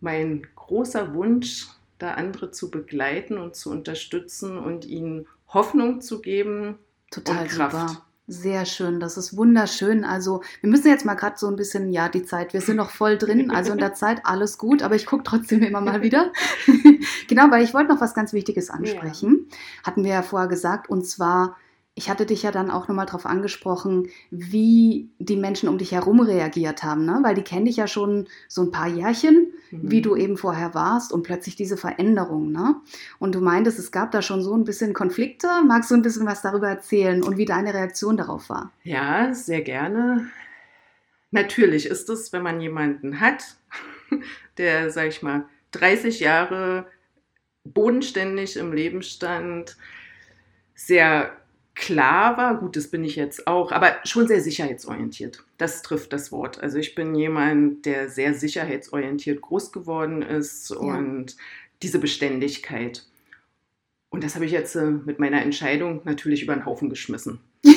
mein 0.00 0.46
großer 0.54 1.14
Wunsch, 1.14 1.68
da 1.98 2.12
andere 2.12 2.50
zu 2.50 2.70
begleiten 2.70 3.38
und 3.38 3.56
zu 3.56 3.70
unterstützen 3.70 4.58
und 4.58 4.84
ihnen 4.84 5.26
Hoffnung 5.48 6.02
zu 6.02 6.20
geben, 6.20 6.78
Total 7.10 7.44
und 7.44 7.48
Kraft. 7.48 7.88
Super. 7.88 8.03
Sehr 8.26 8.64
schön, 8.64 9.00
das 9.00 9.18
ist 9.18 9.36
wunderschön. 9.36 10.02
Also 10.02 10.42
wir 10.62 10.70
müssen 10.70 10.88
jetzt 10.88 11.04
mal 11.04 11.14
gerade 11.14 11.36
so 11.36 11.46
ein 11.46 11.56
bisschen, 11.56 11.90
ja, 11.90 12.08
die 12.08 12.24
Zeit, 12.24 12.54
wir 12.54 12.62
sind 12.62 12.76
noch 12.76 12.88
voll 12.88 13.18
drin, 13.18 13.50
also 13.50 13.72
in 13.72 13.78
der 13.78 13.92
Zeit 13.94 14.22
alles 14.24 14.56
gut, 14.56 14.82
aber 14.82 14.94
ich 14.94 15.04
gucke 15.04 15.24
trotzdem 15.24 15.62
immer 15.62 15.82
mal 15.82 16.00
wieder. 16.02 16.32
genau, 17.28 17.50
weil 17.50 17.62
ich 17.62 17.74
wollte 17.74 17.92
noch 17.92 18.00
was 18.00 18.14
ganz 18.14 18.32
Wichtiges 18.32 18.70
ansprechen. 18.70 19.46
Ja. 19.50 19.56
Hatten 19.84 20.04
wir 20.04 20.12
ja 20.12 20.22
vorher 20.22 20.48
gesagt, 20.48 20.88
und 20.88 21.06
zwar 21.06 21.56
ich 21.96 22.10
hatte 22.10 22.26
dich 22.26 22.42
ja 22.42 22.50
dann 22.50 22.70
auch 22.70 22.88
nochmal 22.88 23.06
darauf 23.06 23.24
angesprochen, 23.24 24.08
wie 24.30 25.10
die 25.18 25.36
Menschen 25.36 25.68
um 25.68 25.78
dich 25.78 25.92
herum 25.92 26.20
reagiert 26.20 26.82
haben, 26.82 27.04
ne? 27.04 27.20
weil 27.22 27.36
die 27.36 27.42
kennen 27.42 27.66
dich 27.66 27.76
ja 27.76 27.86
schon 27.86 28.26
so 28.48 28.62
ein 28.62 28.72
paar 28.72 28.88
Jährchen, 28.88 29.52
mhm. 29.70 29.90
wie 29.90 30.02
du 30.02 30.16
eben 30.16 30.36
vorher 30.36 30.74
warst 30.74 31.12
und 31.12 31.22
plötzlich 31.22 31.54
diese 31.54 31.76
Veränderung. 31.76 32.50
Ne? 32.50 32.76
Und 33.20 33.36
du 33.36 33.40
meintest, 33.40 33.78
es 33.78 33.92
gab 33.92 34.10
da 34.10 34.22
schon 34.22 34.42
so 34.42 34.56
ein 34.56 34.64
bisschen 34.64 34.92
Konflikte. 34.92 35.48
Magst 35.66 35.92
du 35.92 35.94
ein 35.94 36.02
bisschen 36.02 36.26
was 36.26 36.42
darüber 36.42 36.68
erzählen 36.68 37.22
und 37.22 37.36
wie 37.36 37.44
deine 37.44 37.72
Reaktion 37.72 38.16
darauf 38.16 38.50
war? 38.50 38.72
Ja, 38.82 39.32
sehr 39.32 39.62
gerne. 39.62 40.28
Natürlich 41.30 41.86
ist 41.86 42.08
es, 42.10 42.32
wenn 42.32 42.42
man 42.42 42.60
jemanden 42.60 43.20
hat, 43.20 43.56
der, 44.58 44.90
sag 44.90 45.08
ich 45.08 45.22
mal, 45.22 45.46
30 45.70 46.18
Jahre 46.18 46.86
bodenständig 47.62 48.56
im 48.56 48.72
Leben 48.72 49.02
stand, 49.02 49.76
sehr 50.74 51.36
klar 51.74 52.36
war, 52.36 52.58
gut, 52.58 52.76
das 52.76 52.88
bin 52.88 53.04
ich 53.04 53.16
jetzt 53.16 53.46
auch, 53.46 53.72
aber 53.72 53.96
schon 54.04 54.28
sehr 54.28 54.40
sicherheitsorientiert. 54.40 55.44
Das 55.58 55.82
trifft 55.82 56.12
das 56.12 56.30
Wort. 56.32 56.62
Also 56.62 56.78
ich 56.78 56.94
bin 56.94 57.14
jemand, 57.14 57.86
der 57.86 58.08
sehr 58.08 58.34
sicherheitsorientiert 58.34 59.40
groß 59.40 59.72
geworden 59.72 60.22
ist 60.22 60.70
ja. 60.70 60.76
und 60.76 61.36
diese 61.82 61.98
Beständigkeit. 61.98 63.04
Und 64.10 64.22
das 64.22 64.36
habe 64.36 64.46
ich 64.46 64.52
jetzt 64.52 64.76
äh, 64.76 64.86
mit 64.86 65.18
meiner 65.18 65.42
Entscheidung 65.42 66.02
natürlich 66.04 66.42
über 66.42 66.54
den 66.54 66.64
Haufen 66.66 66.88
geschmissen. 66.88 67.40
ja. 67.64 67.72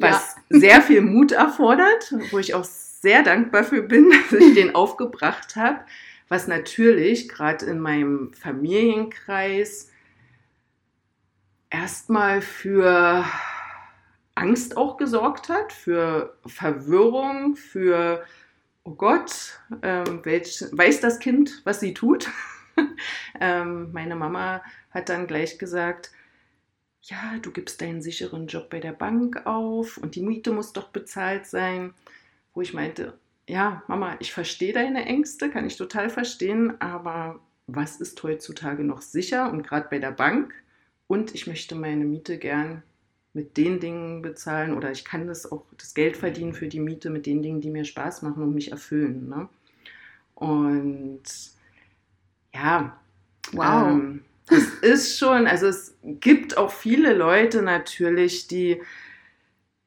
Was 0.00 0.36
sehr 0.48 0.80
viel 0.80 1.00
Mut 1.00 1.32
erfordert, 1.32 2.14
wo 2.30 2.38
ich 2.38 2.54
auch 2.54 2.64
sehr 2.64 3.22
dankbar 3.22 3.64
für 3.64 3.82
bin, 3.82 4.10
dass 4.30 4.40
ich 4.40 4.54
den 4.54 4.74
aufgebracht 4.74 5.56
habe. 5.56 5.80
Was 6.28 6.46
natürlich 6.46 7.28
gerade 7.28 7.66
in 7.66 7.80
meinem 7.80 8.32
Familienkreis 8.32 9.90
erstmal 11.74 12.40
für 12.40 13.24
Angst 14.36 14.76
auch 14.76 14.96
gesorgt 14.96 15.48
hat, 15.48 15.72
für 15.72 16.38
Verwirrung, 16.46 17.56
für, 17.56 18.24
oh 18.84 18.94
Gott, 18.94 19.58
ähm, 19.82 20.20
welch, 20.24 20.64
weiß 20.70 21.00
das 21.00 21.18
Kind, 21.18 21.62
was 21.64 21.80
sie 21.80 21.92
tut? 21.92 22.30
ähm, 23.40 23.90
meine 23.92 24.14
Mama 24.14 24.62
hat 24.90 25.08
dann 25.08 25.26
gleich 25.26 25.58
gesagt, 25.58 26.12
ja, 27.02 27.38
du 27.42 27.50
gibst 27.50 27.80
deinen 27.80 28.00
sicheren 28.00 28.46
Job 28.46 28.70
bei 28.70 28.78
der 28.78 28.92
Bank 28.92 29.44
auf 29.44 29.98
und 29.98 30.14
die 30.14 30.22
Miete 30.22 30.52
muss 30.52 30.72
doch 30.72 30.88
bezahlt 30.88 31.46
sein. 31.46 31.92
Wo 32.54 32.60
ich 32.60 32.72
meinte, 32.72 33.18
ja, 33.48 33.82
Mama, 33.88 34.16
ich 34.20 34.32
verstehe 34.32 34.72
deine 34.72 35.06
Ängste, 35.06 35.50
kann 35.50 35.66
ich 35.66 35.76
total 35.76 36.08
verstehen, 36.08 36.80
aber 36.80 37.40
was 37.66 38.00
ist 38.00 38.22
heutzutage 38.22 38.84
noch 38.84 39.02
sicher 39.02 39.50
und 39.50 39.66
gerade 39.66 39.88
bei 39.90 39.98
der 39.98 40.12
Bank? 40.12 40.54
Und 41.06 41.34
ich 41.34 41.46
möchte 41.46 41.74
meine 41.74 42.04
Miete 42.04 42.38
gern 42.38 42.82
mit 43.32 43.56
den 43.56 43.80
Dingen 43.80 44.22
bezahlen 44.22 44.74
oder 44.74 44.92
ich 44.92 45.04
kann 45.04 45.26
das 45.26 45.50
auch 45.50 45.64
das 45.76 45.94
Geld 45.94 46.16
verdienen 46.16 46.54
für 46.54 46.68
die 46.68 46.80
Miete 46.80 47.10
mit 47.10 47.26
den 47.26 47.42
Dingen, 47.42 47.60
die 47.60 47.70
mir 47.70 47.84
Spaß 47.84 48.22
machen 48.22 48.42
und 48.42 48.54
mich 48.54 48.70
erfüllen. 48.70 49.28
Ne? 49.28 49.48
Und 50.34 51.22
ja, 52.54 52.96
wow. 53.52 53.90
Ähm, 53.90 54.24
das 54.46 54.64
ist 54.82 55.18
schon, 55.18 55.46
also 55.46 55.66
es 55.66 55.96
gibt 56.02 56.56
auch 56.56 56.70
viele 56.70 57.14
Leute 57.14 57.62
natürlich, 57.62 58.46
die 58.46 58.80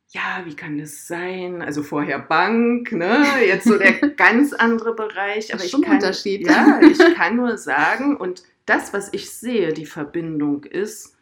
ja, 0.10 0.42
wie 0.46 0.56
kann 0.56 0.78
das 0.78 1.06
sein? 1.06 1.62
Also 1.62 1.84
vorher 1.84 2.18
Bank, 2.20 2.94
ne? 2.94 3.26
Jetzt 3.46 3.66
so 3.66 3.78
der 3.78 3.92
ganz 4.16 4.54
andere 4.54 4.96
Bereich. 4.96 5.54
Aber 5.54 5.58
das 5.58 5.64
ist 5.64 5.66
ich 5.66 5.72
schon 5.72 5.84
ein 5.84 5.88
kann, 5.88 5.96
Unterschied. 5.96 6.48
ja, 6.48 6.80
ich 6.82 6.98
kann 7.16 7.36
nur 7.36 7.58
sagen, 7.58 8.16
und 8.16 8.44
das, 8.68 8.94
was 8.94 9.12
ich 9.14 9.32
sehe, 9.32 9.74
die 9.74 9.86
Verbindung 9.88 10.64
ist 10.64 11.18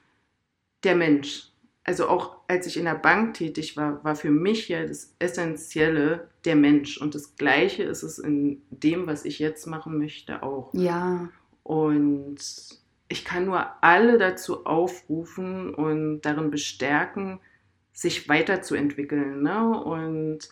der 0.84 0.96
Mensch. 0.96 1.52
Also 1.84 2.10
auch 2.10 2.38
als 2.48 2.66
ich 2.66 2.78
in 2.78 2.86
der 2.86 2.96
Bank 2.96 3.36
tätig 3.36 3.78
war, 3.78 4.04
war 4.04 4.16
für 4.16 4.32
mich 4.32 4.68
ja 4.68 4.86
das 4.86 5.16
Essentielle 5.20 6.28
der 6.44 6.56
Mensch. 6.56 6.98
Und 6.98 7.14
das 7.14 7.36
Gleiche 7.36 7.84
ist 7.84 8.04
es 8.04 8.18
in 8.20 8.62
dem, 8.72 9.06
was 9.08 9.24
ich 9.24 9.40
jetzt 9.40 9.68
machen 9.68 9.98
möchte, 9.98 10.42
auch. 10.42 10.74
Ja, 10.74 11.30
Und 11.64 12.38
ich 13.08 13.24
kann 13.24 13.46
nur 13.46 13.84
alle 13.84 14.18
dazu 14.18 14.66
aufrufen 14.66 15.74
und 15.74 16.22
darin 16.22 16.50
bestärken, 16.50 17.40
sich 17.94 18.28
weiterzuentwickeln 18.28 19.44
ne? 19.44 19.80
und 19.82 20.50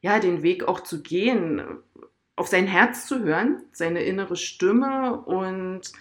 ja, 0.00 0.18
den 0.18 0.42
Weg 0.42 0.64
auch 0.64 0.80
zu 0.80 1.00
gehen, 1.02 1.62
auf 2.36 2.48
sein 2.48 2.66
Herz 2.66 3.06
zu 3.06 3.20
hören, 3.20 3.62
seine 3.72 4.02
innere 4.02 4.36
Stimme 4.36 5.20
und 5.20 5.92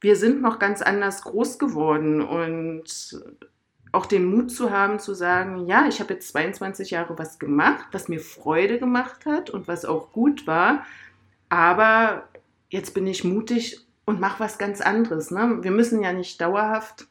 wir 0.00 0.16
sind 0.16 0.40
noch 0.40 0.58
ganz 0.58 0.80
anders 0.80 1.22
groß 1.22 1.58
geworden 1.58 2.20
und 2.22 3.20
auch 3.92 4.06
den 4.06 4.26
Mut 4.26 4.50
zu 4.50 4.70
haben, 4.70 4.98
zu 4.98 5.14
sagen, 5.14 5.66
ja, 5.66 5.86
ich 5.88 6.00
habe 6.00 6.14
jetzt 6.14 6.28
22 6.28 6.90
Jahre 6.90 7.18
was 7.18 7.38
gemacht, 7.38 7.86
was 7.92 8.08
mir 8.08 8.20
Freude 8.20 8.78
gemacht 8.78 9.26
hat 9.26 9.50
und 9.50 9.66
was 9.66 9.84
auch 9.84 10.12
gut 10.12 10.46
war, 10.46 10.84
aber 11.48 12.28
jetzt 12.68 12.94
bin 12.94 13.06
ich 13.06 13.24
mutig 13.24 13.86
und 14.04 14.20
mache 14.20 14.40
was 14.40 14.58
ganz 14.58 14.80
anderes. 14.80 15.30
Ne? 15.30 15.58
Wir 15.62 15.70
müssen 15.70 16.02
ja 16.02 16.12
nicht 16.12 16.40
dauerhaft 16.40 17.06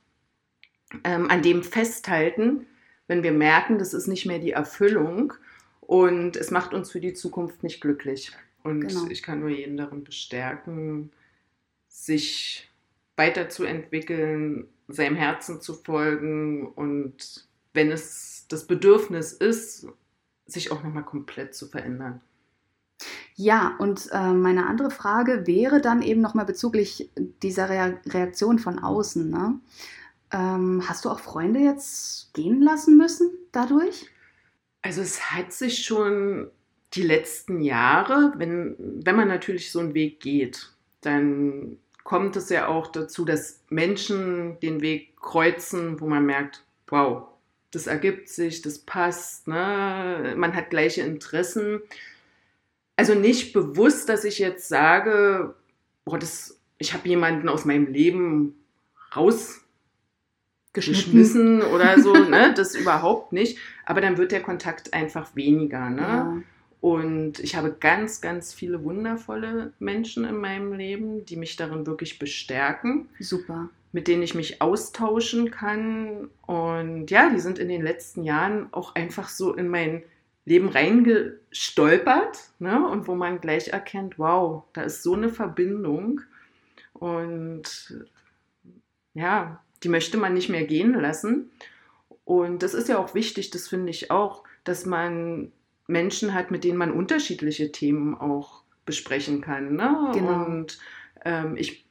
ähm, 1.04 1.30
an 1.30 1.42
dem 1.42 1.64
festhalten, 1.64 2.68
wenn 3.08 3.24
wir 3.24 3.32
merken, 3.32 3.80
das 3.80 3.94
ist 3.94 4.08
nicht 4.08 4.26
mehr 4.26 4.40
die 4.40 4.52
Erfüllung 4.52 5.34
und 5.88 6.36
es 6.36 6.51
macht 6.51 6.74
uns 6.74 6.91
für 6.91 7.00
die 7.00 7.13
Zukunft 7.13 7.63
nicht 7.63 7.82
glücklich. 7.82 8.34
Und 8.63 8.82
Genau. 8.82 9.08
ich 9.10 9.24
kann 9.24 9.39
nur 9.39 9.50
jeden 9.50 9.77
darin 9.77 10.03
bestärken, 10.03 11.12
sich 11.88 12.70
weiterzuentwickeln, 13.15 14.67
seinem 14.89 15.15
Herzen 15.15 15.62
zu 15.62 15.74
folgen 15.74 16.67
und 16.67 17.48
wenn 17.74 17.91
es 17.91 18.46
das 18.50 18.67
Bedürfnis 18.67 19.34
ist, 19.34 19.88
sich 20.46 20.72
auch 20.72 20.84
nochmal 20.84 21.03
komplett 21.03 21.56
zu 21.56 21.67
verändern. 21.67 22.22
Ja, 23.36 23.75
und 23.79 24.10
äh, 24.12 24.34
meine 24.34 24.65
andere 24.67 24.91
Frage 24.91 25.46
wäre 25.48 25.79
dann 25.82 26.01
eben 26.01 26.22
nochmal 26.22 26.46
bezüglich 26.46 27.12
dieser 27.44 27.70
Rea 27.70 28.00
Reaktion 28.08 28.60
von 28.60 28.79
außen. 28.79 29.29
Ne? 29.29 29.60
Ähm, 30.32 30.84
hast 30.88 31.06
du 31.06 31.10
auch 31.10 31.20
Freunde 31.20 31.60
jetzt 31.60 32.34
gehen 32.34 32.62
lassen 32.62 32.98
müssen 32.98 33.29
dadurch? 33.51 34.10
Also 34.82 35.02
es 35.02 35.32
hat 35.32 35.54
sich 35.54 35.84
schon 35.84 36.50
die 36.94 37.02
letzten 37.02 37.62
Jahre, 37.62 38.34
wenn, 38.38 38.76
wenn 38.80 39.16
man 39.16 39.28
natürlich 39.28 39.72
so 39.72 39.80
einen 39.80 39.94
Weg 39.94 40.20
geht, 40.20 40.72
dann 41.02 41.78
kommt 42.04 42.36
es 42.38 42.50
ja 42.50 42.68
auch 42.68 42.88
dazu, 42.88 43.26
dass 43.26 43.62
Menschen 43.70 44.60
den 44.62 44.82
Weg 44.82 45.18
kreuzen, 45.18 46.00
wo 46.00 46.08
man 46.08 46.26
merkt, 46.26 46.64
wow, 46.88 47.28
das 47.72 47.88
ergibt 47.88 48.30
sich, 48.30 48.62
das 48.62 48.80
passt, 48.80 49.48
ne? 49.48 50.34
man 50.38 50.56
hat 50.56 50.70
gleiche 50.70 51.02
Interessen. 51.02 51.82
Also 52.96 53.14
nicht 53.14 53.52
bewusst, 53.54 54.08
dass 54.10 54.24
ich 54.24 54.40
jetzt 54.40 54.70
sage, 54.70 55.54
boah, 56.06 56.18
das, 56.18 56.58
ich 56.78 56.94
habe 56.94 57.10
jemanden 57.10 57.50
aus 57.50 57.66
meinem 57.66 57.92
Leben 57.92 58.56
rausgeschmissen 59.16 61.62
oder 61.62 62.02
so, 62.02 62.14
ne? 62.14 62.54
das 62.56 62.74
überhaupt 62.74 63.34
nicht. 63.34 63.58
Aber 63.88 64.01
dann 64.01 64.17
wird 64.17 64.34
der 64.34 64.41
Kontakt 64.41 64.93
einfach 64.93 65.34
weniger. 65.38 65.89
Ne? 65.89 66.02
Ja. 66.02 66.38
Und 66.82 67.39
ich 67.39 67.56
habe 67.56 67.71
ganz, 67.80 68.19
ganz 68.19 68.54
viele 68.54 68.84
wundervolle 68.84 69.71
Menschen 69.80 70.26
in 70.26 70.36
meinem 70.36 70.73
Leben, 70.73 71.26
die 71.26 71.38
mich 71.38 71.56
darin 71.56 71.88
wirklich 71.88 72.19
bestärken, 72.19 73.08
Super. 73.17 73.69
mit 73.93 74.10
denen 74.10 74.23
ich 74.23 74.36
mich 74.36 74.62
austauschen 74.62 75.52
kann. 75.52 76.30
Und 76.45 77.10
ja, 77.10 77.30
die 77.30 77.39
sind 77.39 77.60
in 77.60 77.69
den 77.69 77.82
letzten 77.82 78.23
Jahren 78.23 78.67
auch 78.73 78.93
einfach 78.93 79.30
so 79.30 79.54
in 79.54 79.69
mein 79.69 80.04
Leben 80.43 80.67
reingestolpert 80.67 82.39
ne? 82.60 82.86
und 82.89 83.08
wo 83.08 83.15
man 83.15 83.39
gleich 83.39 83.69
erkennt, 83.69 84.19
wow, 84.19 84.63
da 84.73 84.82
ist 84.82 85.02
so 85.02 85.13
eine 85.13 85.30
Verbindung. 85.30 86.19
Und 86.91 88.06
ja, 89.13 89.63
die 89.82 89.89
möchte 89.89 90.17
man 90.17 90.34
nicht 90.34 90.50
mehr 90.50 90.65
gehen 90.65 90.93
lassen. 90.93 91.52
Und 92.28 92.62
das 92.62 92.74
ist 92.74 92.90
ja 92.90 92.98
auch 92.98 93.16
wichtig, 93.16 93.52
das 93.52 93.70
finde 93.70 93.90
ich 93.90 94.12
auch, 94.12 94.44
dass 94.66 94.86
man 94.86 95.54
Menschen 95.88 96.34
hat, 96.34 96.52
mit 96.52 96.66
denen 96.66 96.78
man 96.78 96.92
unterschiedliche 96.92 97.72
Themen 97.72 98.16
auch 98.16 98.63
besprechen 98.86 99.40
kann. 99.40 99.78
Ne? 99.78 100.12
Genau. 100.13 100.44
Und 100.44 100.78
ähm, 101.24 101.56
ich 101.56 101.86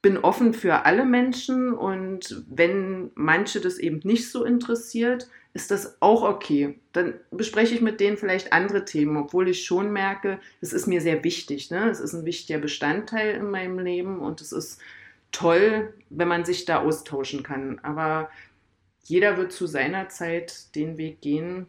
bin 0.00 0.16
offen 0.16 0.54
für 0.54 0.86
alle 0.86 1.04
Menschen 1.04 1.74
und 1.74 2.42
wenn 2.48 3.10
manche 3.16 3.60
das 3.60 3.76
eben 3.76 4.00
nicht 4.02 4.30
so 4.30 4.44
interessiert, 4.44 5.28
ist 5.52 5.70
das 5.70 6.00
auch 6.00 6.22
okay. 6.22 6.78
Dann 6.94 7.12
bespreche 7.30 7.74
ich 7.74 7.82
mit 7.82 8.00
denen 8.00 8.16
vielleicht 8.16 8.54
andere 8.54 8.86
Themen, 8.86 9.18
obwohl 9.18 9.50
ich 9.50 9.66
schon 9.66 9.92
merke, 9.92 10.38
es 10.62 10.72
ist 10.72 10.86
mir 10.86 11.02
sehr 11.02 11.22
wichtig. 11.22 11.70
Ne? 11.70 11.90
Es 11.90 12.00
ist 12.00 12.14
ein 12.14 12.24
wichtiger 12.24 12.60
Bestandteil 12.60 13.34
in 13.34 13.50
meinem 13.50 13.78
Leben 13.78 14.20
und 14.20 14.40
es 14.40 14.52
ist 14.52 14.80
toll, 15.32 15.92
wenn 16.08 16.28
man 16.28 16.46
sich 16.46 16.64
da 16.64 16.78
austauschen 16.80 17.42
kann. 17.42 17.78
Aber 17.82 18.30
jeder 19.04 19.36
wird 19.36 19.52
zu 19.52 19.66
seiner 19.66 20.08
Zeit 20.08 20.74
den 20.74 20.96
Weg 20.96 21.20
gehen, 21.20 21.66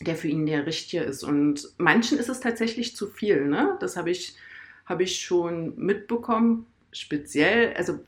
der 0.00 0.16
für 0.16 0.28
ihn 0.28 0.46
der 0.46 0.66
richtige 0.66 1.02
ist. 1.02 1.22
Und 1.22 1.72
manchen 1.78 2.18
ist 2.18 2.28
es 2.28 2.40
tatsächlich 2.40 2.96
zu 2.96 3.06
viel. 3.06 3.46
Ne? 3.46 3.76
Das 3.80 3.96
habe 3.96 4.10
ich, 4.10 4.36
habe 4.84 5.04
ich 5.04 5.20
schon 5.20 5.76
mitbekommen, 5.76 6.66
speziell, 6.92 7.74
also 7.74 8.00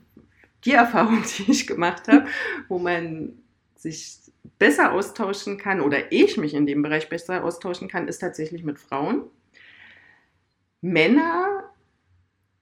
die 0.64 0.72
Erfahrung, 0.72 1.24
die 1.38 1.50
ich 1.50 1.66
gemacht 1.66 2.08
habe, 2.08 2.26
wo 2.68 2.78
man 2.78 3.38
sich 3.76 4.18
besser 4.58 4.92
austauschen 4.92 5.56
kann 5.56 5.80
oder 5.80 6.10
ich 6.10 6.36
mich 6.36 6.52
in 6.52 6.66
dem 6.66 6.82
Bereich 6.82 7.08
besser 7.08 7.44
austauschen 7.44 7.88
kann, 7.88 8.08
ist 8.08 8.18
tatsächlich 8.18 8.64
mit 8.64 8.78
Frauen. 8.80 9.22
Männer 10.80 11.70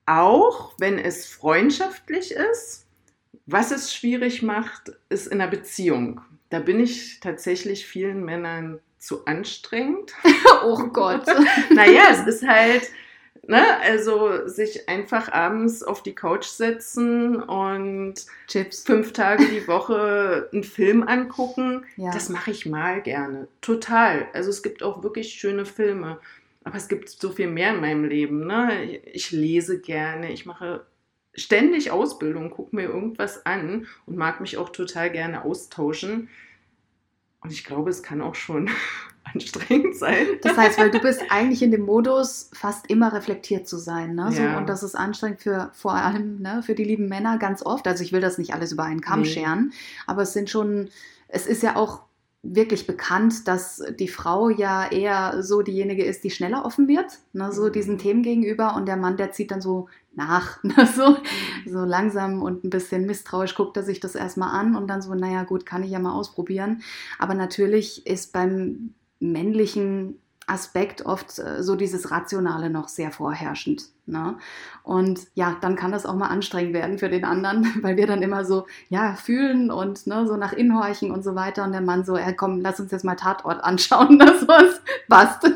auch, 0.04 0.74
wenn 0.78 0.98
es 0.98 1.26
freundschaftlich 1.26 2.32
ist. 2.32 2.85
Was 3.46 3.70
es 3.70 3.94
schwierig 3.94 4.42
macht, 4.42 4.92
ist 5.08 5.26
in 5.28 5.40
einer 5.40 5.50
Beziehung. 5.50 6.20
Da 6.50 6.58
bin 6.58 6.80
ich 6.80 7.20
tatsächlich 7.20 7.86
vielen 7.86 8.24
Männern 8.24 8.80
zu 8.98 9.24
anstrengend. 9.26 10.12
Oh 10.64 10.88
Gott. 10.92 11.26
naja, 11.70 12.04
es 12.10 12.26
ist 12.26 12.46
halt, 12.48 12.82
ne, 13.46 13.62
also 13.82 14.48
sich 14.48 14.88
einfach 14.88 15.30
abends 15.30 15.82
auf 15.82 16.02
die 16.02 16.14
Couch 16.14 16.46
setzen 16.46 17.36
und 17.40 18.14
Chips. 18.48 18.82
fünf 18.84 19.12
Tage 19.12 19.44
die 19.46 19.68
Woche 19.68 20.48
einen 20.52 20.64
Film 20.64 21.02
angucken, 21.06 21.84
Ja. 21.96 22.10
das 22.10 22.30
mache 22.30 22.50
ich 22.50 22.66
mal 22.66 23.00
gerne. 23.02 23.46
Total. 23.60 24.26
Also 24.32 24.50
es 24.50 24.62
gibt 24.62 24.82
auch 24.82 25.02
wirklich 25.04 25.34
schöne 25.34 25.66
Filme. 25.66 26.18
Aber 26.64 26.76
es 26.78 26.88
gibt 26.88 27.08
so 27.10 27.30
viel 27.30 27.46
mehr 27.48 27.74
in 27.74 27.80
meinem 27.80 28.04
Leben. 28.04 28.46
Ne? 28.46 28.98
Ich 29.12 29.30
lese 29.30 29.78
gerne, 29.80 30.32
ich 30.32 30.46
mache 30.46 30.84
ständig 31.36 31.90
Ausbildung, 31.90 32.50
gucke 32.50 32.74
mir 32.74 32.84
irgendwas 32.84 33.44
an 33.46 33.86
und 34.06 34.16
mag 34.16 34.40
mich 34.40 34.56
auch 34.58 34.70
total 34.70 35.10
gerne 35.10 35.44
austauschen. 35.44 36.28
Und 37.42 37.52
ich 37.52 37.64
glaube, 37.64 37.90
es 37.90 38.02
kann 38.02 38.20
auch 38.22 38.34
schon 38.34 38.68
anstrengend 39.24 39.96
sein. 39.96 40.26
Das 40.42 40.56
heißt, 40.56 40.78
weil 40.78 40.90
du 40.90 40.98
bist 41.00 41.22
eigentlich 41.30 41.62
in 41.62 41.70
dem 41.70 41.82
Modus, 41.82 42.50
fast 42.52 42.88
immer 42.90 43.12
reflektiert 43.12 43.68
zu 43.68 43.76
sein. 43.78 44.14
Ne? 44.14 44.32
So, 44.32 44.42
Ja. 44.42 44.56
Und 44.58 44.68
das 44.68 44.82
ist 44.82 44.94
anstrengend 44.94 45.40
für 45.40 45.70
vor 45.74 45.94
allem 45.94 46.40
ne, 46.40 46.62
für 46.64 46.74
die 46.74 46.84
lieben 46.84 47.08
Männer 47.08 47.38
ganz 47.38 47.64
oft. 47.64 47.86
Also 47.86 48.02
ich 48.02 48.12
will 48.12 48.20
das 48.20 48.38
nicht 48.38 48.54
alles 48.54 48.72
über 48.72 48.84
einen 48.84 49.00
Kamm 49.00 49.20
Nee. 49.22 49.26
scheren, 49.28 49.72
aber 50.06 50.22
es 50.22 50.32
sind 50.32 50.48
schon, 50.50 50.88
es 51.28 51.46
ist 51.46 51.62
ja 51.62 51.76
auch 51.76 52.02
wirklich 52.48 52.86
bekannt, 52.86 53.48
dass 53.48 53.82
die 53.98 54.06
Frau 54.06 54.48
ja 54.48 54.88
eher 54.88 55.42
so 55.42 55.62
diejenige 55.62 56.04
ist, 56.04 56.22
die 56.22 56.30
schneller 56.30 56.64
offen 56.64 56.86
wird, 56.86 57.18
ne, 57.32 57.50
so 57.52 57.64
Mhm. 57.64 57.72
diesen 57.72 57.98
Themen 57.98 58.22
gegenüber 58.22 58.76
und 58.76 58.86
der 58.86 58.96
Mann, 58.96 59.16
der 59.16 59.32
zieht 59.32 59.50
dann 59.50 59.60
so 59.60 59.88
nach, 60.16 60.60
ne, 60.62 60.88
so, 60.94 61.16
so 61.66 61.84
langsam 61.84 62.42
und 62.42 62.64
ein 62.64 62.70
bisschen 62.70 63.06
misstrauisch 63.06 63.54
guckt 63.54 63.76
er 63.76 63.82
sich 63.82 64.00
das 64.00 64.14
erstmal 64.14 64.50
an 64.50 64.74
und 64.74 64.88
dann 64.88 65.02
so, 65.02 65.14
naja 65.14 65.44
gut, 65.44 65.66
kann 65.66 65.84
ich 65.84 65.90
ja 65.90 65.98
mal 65.98 66.14
ausprobieren. 66.14 66.82
Aber 67.18 67.34
natürlich 67.34 68.06
ist 68.06 68.32
beim 68.32 68.94
männlichen 69.20 70.18
Aspekt 70.46 71.04
oft 71.04 71.38
äh, 71.38 71.62
so 71.62 71.74
dieses 71.74 72.10
Rationale 72.10 72.70
noch 72.70 72.88
sehr 72.88 73.10
vorherrschend. 73.10 73.88
Ne? 74.06 74.36
Und 74.84 75.26
ja, 75.34 75.56
dann 75.60 75.74
kann 75.74 75.90
das 75.90 76.06
auch 76.06 76.14
mal 76.14 76.28
anstrengend 76.28 76.72
werden 76.72 76.98
für 76.98 77.08
den 77.08 77.24
anderen, 77.24 77.66
weil 77.82 77.96
wir 77.96 78.06
dann 78.06 78.22
immer 78.22 78.44
so, 78.44 78.66
ja, 78.88 79.16
fühlen 79.16 79.70
und 79.70 80.06
ne, 80.06 80.26
so 80.26 80.36
nach 80.36 80.52
innen 80.52 80.78
horchen 80.78 81.10
und 81.10 81.24
so 81.24 81.34
weiter. 81.34 81.64
Und 81.64 81.72
der 81.72 81.80
Mann 81.80 82.04
so, 82.04 82.16
ja, 82.16 82.32
komm, 82.32 82.60
lass 82.60 82.78
uns 82.78 82.92
jetzt 82.92 83.04
mal 83.04 83.16
Tatort 83.16 83.64
anschauen, 83.64 84.18
das 84.20 84.46
was 84.46 84.80
passt. 85.08 85.50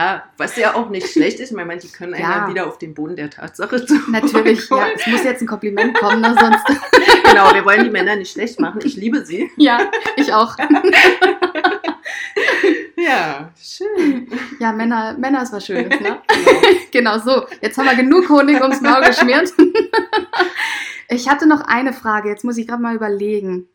Ja, 0.00 0.24
was 0.38 0.56
ja 0.56 0.74
auch 0.74 0.88
nicht 0.88 1.08
schlecht 1.12 1.40
ist. 1.40 1.50
Ich 1.50 1.56
meine, 1.56 1.76
die 1.76 1.88
können 1.88 2.14
ja. 2.18 2.44
einen 2.44 2.54
wieder 2.54 2.66
auf 2.66 2.78
den 2.78 2.94
Boden 2.94 3.16
der 3.16 3.28
Tatsache 3.28 3.84
zu. 3.84 3.94
Natürlich, 4.10 4.68
ja. 4.70 4.88
Es 4.94 5.06
muss 5.06 5.24
jetzt 5.24 5.42
ein 5.42 5.46
Kompliment 5.46 5.98
kommen, 5.98 6.22
ne? 6.22 6.34
sonst. 6.40 6.64
genau, 7.24 7.52
wir 7.52 7.64
wollen 7.66 7.84
die 7.84 7.90
Männer 7.90 8.16
nicht 8.16 8.32
schlecht 8.32 8.58
machen. 8.60 8.80
Ich 8.82 8.96
liebe 8.96 9.26
sie. 9.26 9.50
Ja, 9.56 9.90
ich 10.16 10.32
auch. 10.32 10.56
ja, 12.96 13.50
schön. 13.60 14.28
Ja, 14.58 14.72
Männer, 14.72 15.16
Männer 15.18 15.42
ist 15.42 15.52
was 15.52 15.66
Schönes, 15.66 16.00
ne? 16.00 16.18
Genau. 16.92 17.18
genau 17.18 17.18
so. 17.18 17.46
Jetzt 17.60 17.76
haben 17.76 17.84
wir 17.86 17.94
genug 17.94 18.30
Honig 18.30 18.60
ums 18.62 18.80
Maul 18.80 19.02
geschmiert. 19.02 19.52
ich 21.08 21.28
hatte 21.28 21.46
noch 21.46 21.60
eine 21.60 21.92
Frage. 21.92 22.30
Jetzt 22.30 22.44
muss 22.44 22.56
ich 22.56 22.66
gerade 22.66 22.82
mal 22.82 22.94
überlegen. 22.94 23.68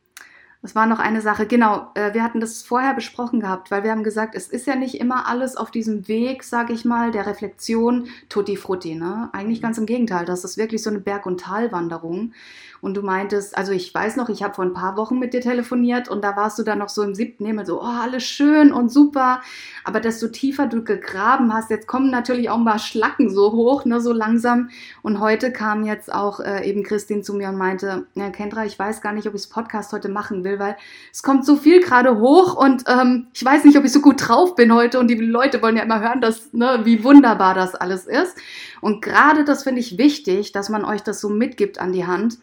Das 0.66 0.74
war 0.74 0.88
noch 0.88 0.98
eine 0.98 1.22
Sache. 1.22 1.46
Genau, 1.46 1.92
äh, 1.94 2.16
wir 2.16 2.24
hatten 2.24 2.40
das 2.40 2.64
vorher 2.64 2.96
besprochen 2.96 3.40
gehabt, 3.40 3.70
weil 3.70 3.84
wir 3.84 3.92
haben 3.92 4.04
gesagt, 4.04 4.34
es 4.34 4.48
ist 4.48 4.66
ja 4.66 4.76
nicht 4.76 4.96
immer 4.96 5.28
alles 5.28 5.58
auf 5.58 5.70
diesem 5.70 6.08
Weg, 6.08 6.42
sage 6.42 6.74
ich 6.74 6.86
mal, 6.86 7.12
der 7.12 7.28
Reflexion 7.28 8.08
tutti 8.30 8.58
frutti. 8.58 8.96
Ne? 8.96 9.30
Eigentlich 9.32 9.62
ganz 9.62 9.78
im 9.78 9.86
Gegenteil. 9.86 10.26
Das 10.26 10.44
ist 10.44 10.58
wirklich 10.58 10.82
so 10.82 10.90
eine 10.90 10.98
Berg- 10.98 11.28
und 11.28 11.40
Talwanderung. 11.40 12.34
Und 12.86 12.96
du 12.96 13.02
meintest, 13.02 13.58
also 13.58 13.72
ich 13.72 13.92
weiß 13.92 14.16
noch, 14.16 14.30
ich 14.30 14.44
habe 14.44 14.54
vor 14.54 14.64
ein 14.64 14.76
paar 14.76 14.96
Wochen 14.96 15.18
mit 15.18 15.34
dir 15.34 15.42
telefoniert 15.42 16.08
und 16.08 16.24
da 16.24 16.36
warst 16.36 16.60
du 16.60 16.62
dann 16.62 16.78
noch 16.78 16.90
so 16.90 17.02
im 17.02 17.16
siebten 17.16 17.44
Himmel, 17.44 17.66
so, 17.66 17.82
oh, 17.82 17.84
alles 17.84 18.22
schön 18.22 18.72
und 18.72 18.90
super. 18.90 19.42
Aber 19.84 20.00
desto 20.00 20.28
tiefer 20.28 20.68
du 20.68 20.84
gegraben 20.84 21.52
hast, 21.52 21.72
jetzt 21.72 21.88
kommen 21.88 22.12
natürlich 22.12 22.52
auch 22.52 22.60
ein 22.60 22.66
paar 22.66 22.78
Schlacken 22.78 23.32
so 23.32 23.54
hoch, 23.54 23.86
ne, 23.86 24.02
so 24.02 24.14
langsam. 24.14 24.70
Und 25.02 25.20
heute 25.20 25.52
kam 25.52 25.84
jetzt 25.84 26.14
auch 26.14 26.40
äh, 26.40 26.70
eben 26.70 26.84
Christine 26.84 27.24
zu 27.24 27.34
mir 27.34 27.50
und 27.50 27.58
meinte, 27.58 28.06
ja, 28.14 28.30
Kendra, 28.30 28.66
ich 28.66 28.78
weiß 28.78 29.02
gar 29.02 29.14
nicht, 29.14 29.28
ob 29.28 29.34
ich 29.34 29.42
das 29.42 29.50
Podcast 29.50 29.92
heute 29.92 30.08
machen 30.08 30.44
will, 30.44 30.60
weil 30.60 30.78
es 31.12 31.24
kommt 31.24 31.44
so 31.44 31.56
viel 31.56 31.80
gerade 31.80 32.20
hoch 32.20 32.56
und 32.56 32.84
ähm, 32.88 33.26
ich 33.34 33.44
weiß 33.44 33.64
nicht, 33.64 33.80
ob 33.80 33.84
ich 33.84 33.94
so 33.94 34.02
gut 34.02 34.28
drauf 34.28 34.54
bin 34.54 34.72
heute 34.72 35.00
und 35.00 35.08
die 35.08 35.16
Leute 35.16 35.60
wollen 35.64 35.78
ja 35.78 35.82
immer 35.82 36.02
hören, 36.02 36.22
dass, 36.22 36.54
ne, 36.54 36.82
wie 36.84 37.04
wunderbar 37.04 37.56
das 37.56 37.74
alles 37.74 38.06
ist. 38.06 38.38
Und 38.80 39.02
gerade 39.02 39.44
das 39.44 39.64
finde 39.64 39.82
ich 39.82 39.98
wichtig, 39.98 40.52
dass 40.52 40.70
man 40.70 40.86
euch 40.86 41.02
das 41.02 41.20
so 41.20 41.30
mitgibt 41.30 41.80
an 41.80 41.92
die 41.92 42.06
Hand 42.06 42.38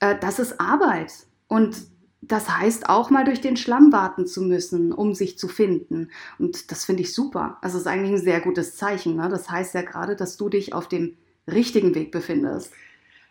äh, 0.00 0.16
das 0.20 0.38
ist 0.38 0.60
Arbeit. 0.60 1.12
Und 1.48 1.76
das 2.22 2.50
heißt 2.50 2.88
auch 2.88 3.10
mal 3.10 3.24
durch 3.24 3.40
den 3.40 3.56
Schlamm 3.56 3.92
warten 3.92 4.26
zu 4.26 4.42
müssen, 4.42 4.92
um 4.92 5.14
sich 5.14 5.38
zu 5.38 5.48
finden. 5.48 6.10
Und 6.38 6.70
das 6.70 6.84
finde 6.84 7.02
ich 7.02 7.14
super. 7.14 7.58
Also 7.62 7.76
es 7.76 7.82
ist 7.82 7.86
eigentlich 7.86 8.12
ein 8.12 8.24
sehr 8.24 8.40
gutes 8.40 8.76
Zeichen. 8.76 9.16
Ne? 9.16 9.28
Das 9.28 9.50
heißt 9.50 9.74
ja 9.74 9.82
gerade, 9.82 10.16
dass 10.16 10.36
du 10.36 10.48
dich 10.48 10.74
auf 10.74 10.88
dem 10.88 11.16
richtigen 11.46 11.94
Weg 11.94 12.12
befindest. 12.12 12.72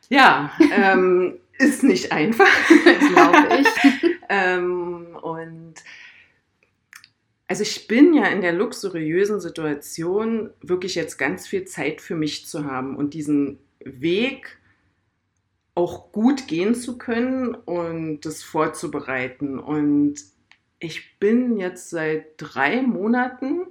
Ja, 0.10 0.52
ähm, 0.72 1.40
ist 1.60 1.84
nicht 1.84 2.12
einfach, 2.12 2.50
glaube 3.14 3.62
ich. 3.62 4.12
ähm, 4.30 5.08
und 5.22 5.76
also 7.48 7.64
ich 7.64 7.88
bin 7.88 8.14
ja 8.14 8.26
in 8.28 8.42
der 8.42 8.54
luxuriösen 8.54 9.40
Situation, 9.40 10.52
wirklich 10.62 10.96
jetzt 10.96 11.18
ganz 11.18 11.48
viel 11.48 11.66
Zeit 11.66 12.02
für 12.02 12.16
mich 12.16 12.48
zu 12.48 12.66
haben 12.66 12.96
und 12.96 13.14
diesen 13.14 13.60
Weg 13.80 14.59
auch 15.80 16.12
gut 16.12 16.48
gehen 16.48 16.76
zu 16.76 16.98
können 16.98 17.56
und 17.56 18.22
das 18.26 18.44
vorzubereiten. 18.44 19.58
Und 19.58 20.16
ich 20.80 21.18
bin 21.20 21.58
jetzt 21.58 21.90
seit 21.90 22.34
drei 22.36 22.82
Monaten 22.82 23.62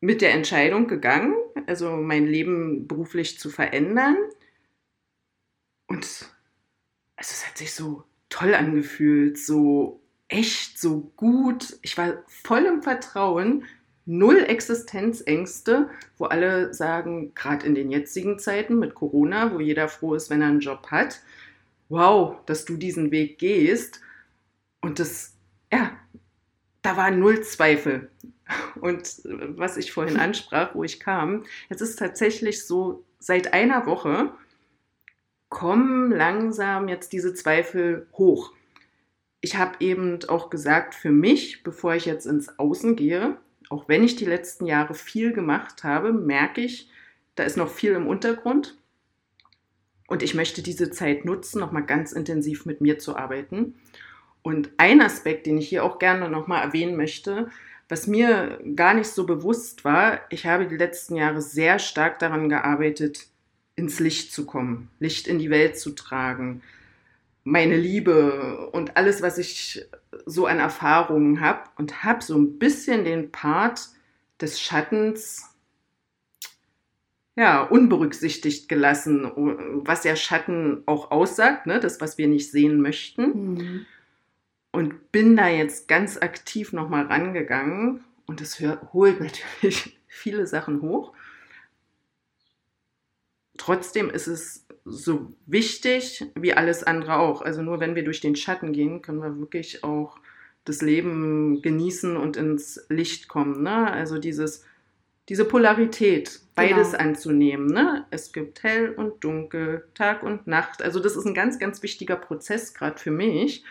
mit 0.00 0.22
der 0.22 0.32
Entscheidung 0.32 0.88
gegangen, 0.88 1.34
also 1.66 1.90
mein 1.96 2.26
Leben 2.26 2.88
beruflich 2.88 3.38
zu 3.38 3.50
verändern. 3.50 4.16
Und 5.88 6.30
also 7.16 7.32
es 7.32 7.46
hat 7.46 7.58
sich 7.58 7.74
so 7.74 8.04
toll 8.30 8.54
angefühlt, 8.54 9.38
so 9.38 10.00
echt, 10.28 10.78
so 10.78 11.12
gut. 11.16 11.78
Ich 11.82 11.98
war 11.98 12.24
voll 12.28 12.64
im 12.64 12.82
Vertrauen, 12.82 13.64
null 14.06 14.44
Existenzängste, 14.44 15.90
wo 16.16 16.24
alle 16.26 16.72
sagen, 16.72 17.34
gerade 17.34 17.66
in 17.66 17.74
den 17.74 17.90
jetzigen 17.90 18.38
Zeiten 18.38 18.78
mit 18.78 18.94
Corona, 18.94 19.52
wo 19.52 19.60
jeder 19.60 19.88
froh 19.88 20.14
ist, 20.14 20.30
wenn 20.30 20.40
er 20.40 20.48
einen 20.48 20.60
Job 20.60 20.86
hat, 20.90 21.20
wow, 21.88 22.36
dass 22.46 22.64
du 22.64 22.76
diesen 22.76 23.10
Weg 23.10 23.38
gehst. 23.38 24.00
Und 24.80 25.00
das, 25.00 25.34
ja, 25.72 25.92
da 26.82 26.96
war 26.96 27.10
null 27.10 27.42
Zweifel. 27.42 28.10
Und 28.80 29.22
was 29.24 29.76
ich 29.76 29.92
vorhin 29.92 30.16
ansprach, 30.20 30.74
wo 30.74 30.84
ich 30.84 31.00
kam, 31.00 31.44
es 31.68 31.80
ist 31.80 31.98
tatsächlich 31.98 32.64
so, 32.64 33.04
seit 33.18 33.52
einer 33.52 33.86
Woche 33.86 34.32
kommen 35.48 36.12
langsam 36.12 36.88
jetzt 36.88 37.12
diese 37.12 37.34
Zweifel 37.34 38.06
hoch. 38.12 38.52
Ich 39.40 39.56
habe 39.56 39.76
eben 39.80 40.18
auch 40.28 40.50
gesagt, 40.50 40.94
für 40.94 41.10
mich, 41.10 41.62
bevor 41.62 41.94
ich 41.94 42.04
jetzt 42.04 42.26
ins 42.26 42.58
Außen 42.58 42.96
gehe, 42.96 43.36
auch 43.68 43.88
wenn 43.88 44.04
ich 44.04 44.16
die 44.16 44.24
letzten 44.24 44.66
Jahre 44.66 44.94
viel 44.94 45.32
gemacht 45.32 45.84
habe, 45.84 46.12
merke 46.12 46.60
ich, 46.60 46.90
da 47.34 47.44
ist 47.44 47.56
noch 47.56 47.70
viel 47.70 47.92
im 47.92 48.06
Untergrund. 48.06 48.76
Und 50.08 50.22
ich 50.22 50.34
möchte 50.34 50.62
diese 50.62 50.90
Zeit 50.90 51.24
nutzen, 51.24 51.60
nochmal 51.60 51.84
ganz 51.84 52.12
intensiv 52.12 52.64
mit 52.64 52.80
mir 52.80 52.98
zu 52.98 53.16
arbeiten. 53.16 53.74
Und 54.42 54.70
ein 54.76 55.00
Aspekt, 55.00 55.46
den 55.46 55.58
ich 55.58 55.68
hier 55.68 55.84
auch 55.84 55.98
gerne 55.98 56.28
nochmal 56.28 56.62
erwähnen 56.62 56.96
möchte, 56.96 57.50
was 57.88 58.06
mir 58.06 58.60
gar 58.74 58.94
nicht 58.94 59.08
so 59.08 59.26
bewusst 59.26 59.84
war, 59.84 60.20
ich 60.30 60.46
habe 60.46 60.66
die 60.66 60.76
letzten 60.76 61.16
Jahre 61.16 61.40
sehr 61.40 61.78
stark 61.78 62.18
daran 62.18 62.48
gearbeitet, 62.48 63.26
ins 63.76 64.00
Licht 64.00 64.32
zu 64.32 64.46
kommen, 64.46 64.88
Licht 64.98 65.28
in 65.28 65.38
die 65.38 65.50
Welt 65.50 65.78
zu 65.78 65.90
tragen, 65.90 66.62
meine 67.46 67.76
Liebe 67.76 68.70
und 68.72 68.96
alles, 68.96 69.22
was 69.22 69.38
ich 69.38 69.86
so 70.26 70.46
an 70.46 70.58
Erfahrungen 70.58 71.40
habe 71.40 71.60
und 71.78 72.02
habe 72.02 72.20
so 72.22 72.36
ein 72.36 72.58
bisschen 72.58 73.04
den 73.04 73.30
Part 73.30 73.88
des 74.40 74.60
Schattens 74.60 75.44
ja, 77.36 77.62
unberücksichtigt 77.62 78.68
gelassen, 78.68 79.30
was 79.84 80.02
ja 80.02 80.16
Schatten 80.16 80.82
auch 80.86 81.12
aussagt, 81.12 81.66
ne? 81.66 81.78
das, 81.78 82.00
was 82.00 82.18
wir 82.18 82.26
nicht 82.26 82.50
sehen 82.50 82.80
möchten. 82.80 83.54
Mhm. 83.54 83.86
Und 84.72 85.12
bin 85.12 85.36
da 85.36 85.46
jetzt 85.46 85.86
ganz 85.86 86.18
aktiv 86.18 86.72
nochmal 86.72 87.06
rangegangen 87.06 88.02
und 88.26 88.40
es 88.40 88.60
holt 88.92 89.20
natürlich 89.20 90.00
viele 90.08 90.48
Sachen 90.48 90.82
hoch. 90.82 91.12
Trotzdem 93.66 94.10
ist 94.10 94.28
es 94.28 94.64
so 94.84 95.32
wichtig 95.44 96.24
wie 96.36 96.54
alles 96.54 96.84
andere 96.84 97.18
auch. 97.18 97.42
Also 97.42 97.62
nur 97.62 97.80
wenn 97.80 97.96
wir 97.96 98.04
durch 98.04 98.20
den 98.20 98.36
Schatten 98.36 98.72
gehen, 98.72 99.02
können 99.02 99.18
wir 99.18 99.40
wirklich 99.40 99.82
auch 99.82 100.18
das 100.64 100.82
Leben 100.82 101.62
genießen 101.62 102.16
und 102.16 102.36
ins 102.36 102.86
Licht 102.88 103.26
kommen. 103.26 103.64
Ne? 103.64 103.90
Also 103.90 104.18
dieses, 104.18 104.64
diese 105.28 105.44
Polarität, 105.44 106.42
beides 106.54 106.92
genau. 106.92 107.02
anzunehmen. 107.02 107.66
Ne? 107.66 108.06
Es 108.12 108.32
gibt 108.32 108.62
hell 108.62 108.90
und 108.90 109.24
dunkel, 109.24 109.88
Tag 109.94 110.22
und 110.22 110.46
Nacht. 110.46 110.80
Also 110.80 111.00
das 111.00 111.16
ist 111.16 111.26
ein 111.26 111.34
ganz, 111.34 111.58
ganz 111.58 111.82
wichtiger 111.82 112.14
Prozess 112.14 112.72
gerade 112.72 113.00
für 113.00 113.10
mich. 113.10 113.64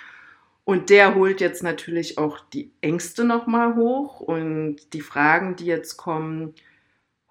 Und 0.65 0.89
der 0.89 1.15
holt 1.15 1.39
jetzt 1.39 1.63
natürlich 1.63 2.17
auch 2.17 2.41
die 2.51 2.69
Ängste 2.81 3.23
nochmal 3.23 3.77
hoch 3.77 4.19
und 4.19 4.91
die 4.91 4.99
Fragen, 4.99 5.55
die 5.55 5.67
jetzt 5.67 5.95
kommen, 5.95 6.53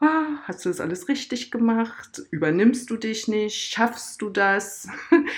ah, 0.00 0.24
hast 0.44 0.64
du 0.64 0.68
das 0.68 0.80
alles 0.80 1.08
richtig 1.08 1.50
gemacht? 1.50 2.22
Übernimmst 2.30 2.90
du 2.90 2.96
dich 2.96 3.28
nicht? 3.28 3.56
Schaffst 3.56 4.22
du 4.22 4.30
das? 4.30 4.88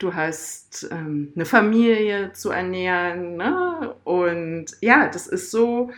Du 0.00 0.14
hast 0.14 0.88
ähm, 0.90 1.30
eine 1.36 1.44
Familie 1.44 2.32
zu 2.32 2.48
ernähren. 2.48 3.36
Ne? 3.36 3.94
Und 4.04 4.64
ja, 4.80 5.08
das 5.08 5.26
ist 5.26 5.50
so, 5.50 5.90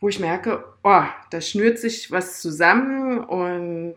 wo 0.00 0.08
ich 0.08 0.18
merke, 0.18 0.64
oh, 0.82 1.04
da 1.30 1.40
schnürt 1.40 1.78
sich 1.78 2.10
was 2.10 2.40
zusammen 2.42 3.20
und 3.20 3.96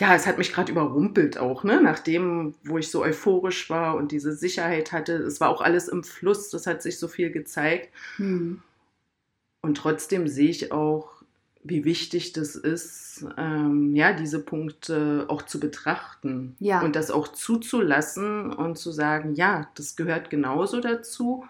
ja, 0.00 0.14
es 0.14 0.26
hat 0.26 0.38
mich 0.38 0.52
gerade 0.52 0.72
überrumpelt 0.72 1.38
auch, 1.38 1.64
ne? 1.64 1.80
Nachdem, 1.82 2.54
wo 2.64 2.78
ich 2.78 2.90
so 2.90 3.02
euphorisch 3.02 3.68
war 3.70 3.96
und 3.96 4.10
diese 4.10 4.32
Sicherheit 4.32 4.90
hatte, 4.90 5.12
es 5.14 5.38
war 5.40 5.50
auch 5.50 5.60
alles 5.60 5.88
im 5.88 6.02
Fluss, 6.02 6.48
das 6.50 6.66
hat 6.66 6.82
sich 6.82 6.98
so 6.98 7.08
viel 7.08 7.30
gezeigt. 7.30 7.90
Hm. 8.16 8.62
Und 9.62 9.76
trotzdem 9.76 10.26
sehe 10.26 10.50
ich 10.50 10.72
auch, 10.72 11.22
wie 11.64 11.84
wichtig 11.84 12.32
das 12.32 12.56
ist, 12.56 13.24
ähm, 13.38 13.94
ja, 13.94 14.12
diese 14.12 14.40
Punkte 14.40 15.26
auch 15.28 15.42
zu 15.42 15.60
betrachten 15.60 16.56
ja. 16.58 16.80
und 16.82 16.96
das 16.96 17.12
auch 17.12 17.28
zuzulassen 17.28 18.52
und 18.52 18.76
zu 18.76 18.90
sagen, 18.90 19.34
ja, 19.34 19.68
das 19.76 19.94
gehört 19.94 20.28
genauso 20.28 20.80
dazu. 20.80 21.44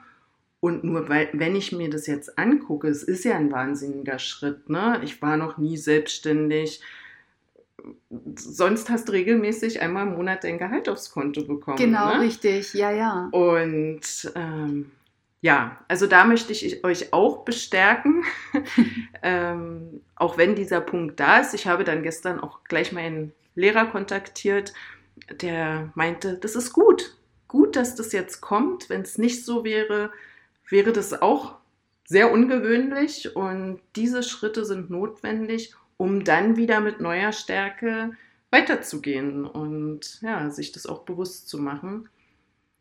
Und 0.61 0.85
nur 0.85 1.09
weil, 1.09 1.31
wenn 1.33 1.57
ich 1.57 1.73
mir 1.73 1.91
das 1.91 2.07
jetzt 2.07 2.39
angucke, 2.39 2.89
es 2.89 3.03
ist 3.03 3.25
ja 3.25 3.37
ein 3.37 3.51
wahnsinniger 3.51 4.19
Schritt, 4.19 4.69
ne? 4.69 5.01
Ich 5.03 5.21
war 5.21 5.37
noch 5.37 5.59
nie 5.59 5.77
selbstständig. 5.77 6.81
Sonst 8.37 8.89
hast 8.89 9.09
du 9.09 9.13
regelmäßig 9.13 9.81
einmal 9.81 10.07
im 10.07 10.15
Monat 10.15 10.45
dein 10.45 10.59
Gehalt 10.59 10.89
aufs 10.89 11.11
Konto 11.11 11.43
bekommen. 11.45 11.79
Genau, 11.79 12.15
ne? 12.15 12.21
richtig, 12.21 12.75
ja, 12.75 12.93
ja. 12.93 13.29
Und 13.33 14.31
ähm, 14.37 14.93
ja, 15.43 15.85
also 15.89 16.07
da 16.07 16.25
möchte 16.25 16.53
ich 16.53 16.85
euch 16.85 17.13
auch 17.13 17.45
bestärken, 17.45 18.25
ähm, 19.25 20.01
auch 20.15 20.39
wenn 20.39 20.55
dieser 20.55 20.81
Punkt 20.81 21.19
da 21.19 21.41
ist. 21.41 21.53
Ich 21.53 21.67
habe 21.67 21.83
dann 21.83 22.05
gestern 22.05 22.39
auch 22.39 22.63
gleich 22.63 22.93
meinen 22.93 23.33
Lehrer 23.57 23.87
kontaktiert, 23.87 24.73
der 25.31 25.91
meinte, 25.97 26.39
das 26.39 26.55
ist 26.55 26.73
gut, 26.73 27.17
gut, 27.49 27.75
dass 27.75 27.97
das 27.97 28.13
jetzt 28.13 28.41
kommt. 28.41 28.89
Wenn 28.89 29.03
es 29.03 29.19
nicht 29.19 29.45
so 29.45 29.65
wäre, 29.65 30.13
wäre 30.69 30.93
das 30.93 31.21
auch 31.21 31.57
sehr 32.05 32.33
ungewöhnlich 32.33 33.35
und 33.35 33.81
diese 33.97 34.23
Schritte 34.23 34.65
sind 34.65 34.91
notwendig, 34.91 35.75
um 35.97 36.23
dann 36.23 36.57
wieder 36.57 36.81
mit 36.81 37.01
neuer 37.01 37.33
Stärke 37.33 38.13
weiterzugehen 38.51 39.45
und 39.45 40.21
ja, 40.23 40.51
sich 40.51 40.71
das 40.71 40.87
auch 40.87 41.03
bewusst 41.03 41.49
zu 41.49 41.59
machen. 41.59 42.09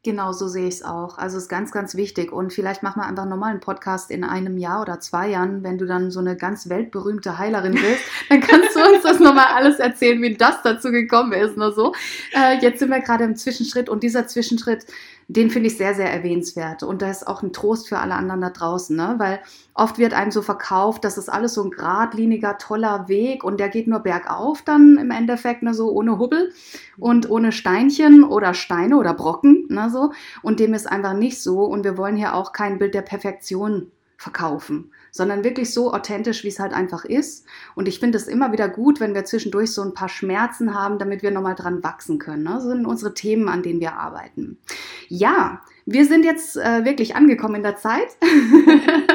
Genau, 0.03 0.31
so 0.31 0.47
sehe 0.47 0.67
ich 0.67 0.75
es 0.75 0.83
auch. 0.83 1.19
Also 1.19 1.37
es 1.37 1.43
ist 1.43 1.49
ganz, 1.49 1.71
ganz 1.71 1.93
wichtig. 1.93 2.31
Und 2.31 2.51
vielleicht 2.51 2.81
machen 2.81 3.01
wir 3.01 3.05
einfach 3.05 3.27
nochmal 3.27 3.51
einen 3.51 3.59
Podcast 3.59 4.09
in 4.09 4.23
einem 4.23 4.57
Jahr 4.57 4.81
oder 4.81 4.99
zwei 4.99 5.29
Jahren, 5.29 5.61
wenn 5.61 5.77
du 5.77 5.85
dann 5.85 6.09
so 6.09 6.19
eine 6.19 6.35
ganz 6.35 6.69
weltberühmte 6.69 7.37
Heilerin 7.37 7.73
bist. 7.73 8.01
dann 8.29 8.41
kannst 8.41 8.75
du 8.75 8.79
uns 8.79 9.03
das 9.03 9.19
nochmal 9.19 9.53
alles 9.53 9.77
erzählen, 9.77 10.19
wie 10.23 10.33
das 10.35 10.63
dazu 10.63 10.89
gekommen 10.89 11.33
ist. 11.33 11.55
Nur 11.55 11.71
so. 11.71 11.93
Äh, 12.33 12.57
jetzt 12.61 12.79
sind 12.79 12.89
wir 12.89 12.99
gerade 12.99 13.25
im 13.25 13.35
Zwischenschritt 13.35 13.89
und 13.89 14.01
dieser 14.01 14.25
Zwischenschritt 14.25 14.87
den 15.35 15.49
finde 15.49 15.67
ich 15.67 15.77
sehr, 15.77 15.93
sehr 15.93 16.11
erwähnenswert. 16.11 16.83
Und 16.83 17.01
das 17.01 17.21
ist 17.21 17.27
auch 17.27 17.41
ein 17.41 17.53
Trost 17.53 17.87
für 17.87 17.99
alle 17.99 18.15
anderen 18.15 18.41
da 18.41 18.49
draußen, 18.49 18.95
ne? 18.95 19.15
weil 19.17 19.39
oft 19.73 19.97
wird 19.97 20.13
einem 20.13 20.31
so 20.31 20.41
verkauft, 20.41 21.05
das 21.05 21.17
ist 21.17 21.29
alles 21.29 21.53
so 21.53 21.63
ein 21.63 21.71
geradliniger, 21.71 22.57
toller 22.57 23.07
Weg 23.07 23.45
und 23.45 23.59
der 23.59 23.69
geht 23.69 23.87
nur 23.87 23.99
bergauf 23.99 24.61
dann 24.61 24.97
im 24.97 25.09
Endeffekt, 25.09 25.63
ne? 25.63 25.73
so 25.73 25.89
ohne 25.91 26.19
Hubbel 26.19 26.51
und 26.97 27.29
ohne 27.29 27.53
Steinchen 27.53 28.25
oder 28.25 28.53
Steine 28.53 28.97
oder 28.97 29.13
Brocken. 29.13 29.67
Ne? 29.69 29.89
So. 29.89 30.11
Und 30.41 30.59
dem 30.59 30.73
ist 30.73 30.91
einfach 30.91 31.13
nicht 31.13 31.41
so. 31.41 31.63
Und 31.63 31.85
wir 31.85 31.97
wollen 31.97 32.17
hier 32.17 32.35
auch 32.35 32.51
kein 32.51 32.77
Bild 32.77 32.93
der 32.93 33.01
Perfektion 33.01 33.89
verkaufen, 34.21 34.91
sondern 35.09 35.43
wirklich 35.43 35.73
so 35.73 35.91
authentisch, 35.91 36.43
wie 36.43 36.49
es 36.49 36.59
halt 36.59 36.73
einfach 36.73 37.05
ist. 37.05 37.47
Und 37.73 37.87
ich 37.87 37.99
finde 37.99 38.19
es 38.19 38.27
immer 38.27 38.51
wieder 38.51 38.69
gut, 38.69 38.99
wenn 38.99 39.15
wir 39.15 39.25
zwischendurch 39.25 39.73
so 39.73 39.81
ein 39.81 39.95
paar 39.95 40.09
Schmerzen 40.09 40.75
haben, 40.75 40.99
damit 40.99 41.23
wir 41.23 41.31
nochmal 41.31 41.55
dran 41.55 41.83
wachsen 41.83 42.19
können. 42.19 42.43
Ne? 42.43 42.51
Das 42.53 42.63
sind 42.63 42.85
unsere 42.85 43.15
Themen, 43.15 43.49
an 43.49 43.63
denen 43.63 43.79
wir 43.79 43.93
arbeiten. 43.93 44.59
Ja, 45.07 45.61
wir 45.87 46.05
sind 46.05 46.23
jetzt 46.23 46.55
äh, 46.55 46.85
wirklich 46.85 47.15
angekommen 47.15 47.55
in 47.55 47.63
der 47.63 47.77
Zeit. 47.77 48.09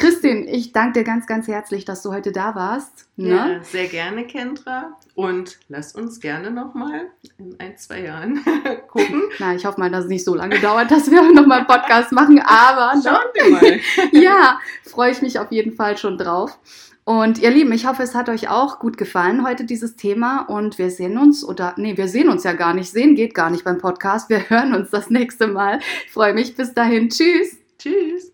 Christine, 0.00 0.50
ich 0.50 0.72
danke 0.72 1.00
dir 1.00 1.04
ganz, 1.04 1.26
ganz 1.26 1.46
herzlich, 1.46 1.84
dass 1.84 2.00
du 2.02 2.10
heute 2.10 2.32
da 2.32 2.54
warst. 2.54 3.06
Ne? 3.16 3.28
Ja, 3.28 3.62
sehr 3.62 3.86
gerne, 3.86 4.26
Kendra. 4.26 4.96
Und 5.14 5.58
lass 5.68 5.94
uns 5.94 6.20
gerne 6.20 6.50
nochmal 6.50 7.10
in 7.36 7.54
ein, 7.58 7.76
zwei 7.76 8.04
Jahren 8.04 8.42
gucken. 8.88 9.24
Na, 9.38 9.54
ich 9.54 9.66
hoffe 9.66 9.78
mal, 9.78 9.90
dass 9.90 10.04
es 10.04 10.10
nicht 10.10 10.24
so 10.24 10.34
lange 10.34 10.58
dauert, 10.58 10.90
dass 10.90 11.10
wir 11.10 11.22
nochmal 11.32 11.58
einen 11.58 11.66
Podcast 11.66 12.12
machen, 12.12 12.40
aber 12.40 12.98
schauen 13.04 13.28
wir 13.34 13.50
mal. 13.50 13.80
ja, 14.12 14.58
freue 14.84 15.12
ich 15.12 15.20
mich 15.20 15.38
auf 15.38 15.52
jeden 15.52 15.74
Fall 15.74 15.98
schon 15.98 16.16
drauf. 16.16 16.58
Und 17.04 17.38
ihr 17.38 17.50
Lieben, 17.50 17.72
ich 17.72 17.86
hoffe, 17.86 18.02
es 18.02 18.14
hat 18.14 18.30
euch 18.30 18.48
auch 18.48 18.78
gut 18.78 18.96
gefallen 18.96 19.46
heute 19.46 19.64
dieses 19.64 19.96
Thema 19.96 20.40
und 20.48 20.78
wir 20.78 20.90
sehen 20.90 21.18
uns 21.18 21.44
oder 21.44 21.74
nee, 21.76 21.98
wir 21.98 22.08
sehen 22.08 22.30
uns 22.30 22.44
ja 22.44 22.54
gar 22.54 22.72
nicht. 22.72 22.90
Sehen 22.90 23.16
geht 23.16 23.34
gar 23.34 23.50
nicht 23.50 23.64
beim 23.64 23.78
Podcast. 23.78 24.30
Wir 24.30 24.48
hören 24.48 24.74
uns 24.74 24.88
das 24.88 25.10
nächste 25.10 25.46
Mal. 25.46 25.80
Ich 26.06 26.12
freue 26.12 26.32
mich 26.32 26.56
bis 26.56 26.72
dahin. 26.72 27.10
Tschüss. 27.10 27.58
Tschüss. 27.78 28.32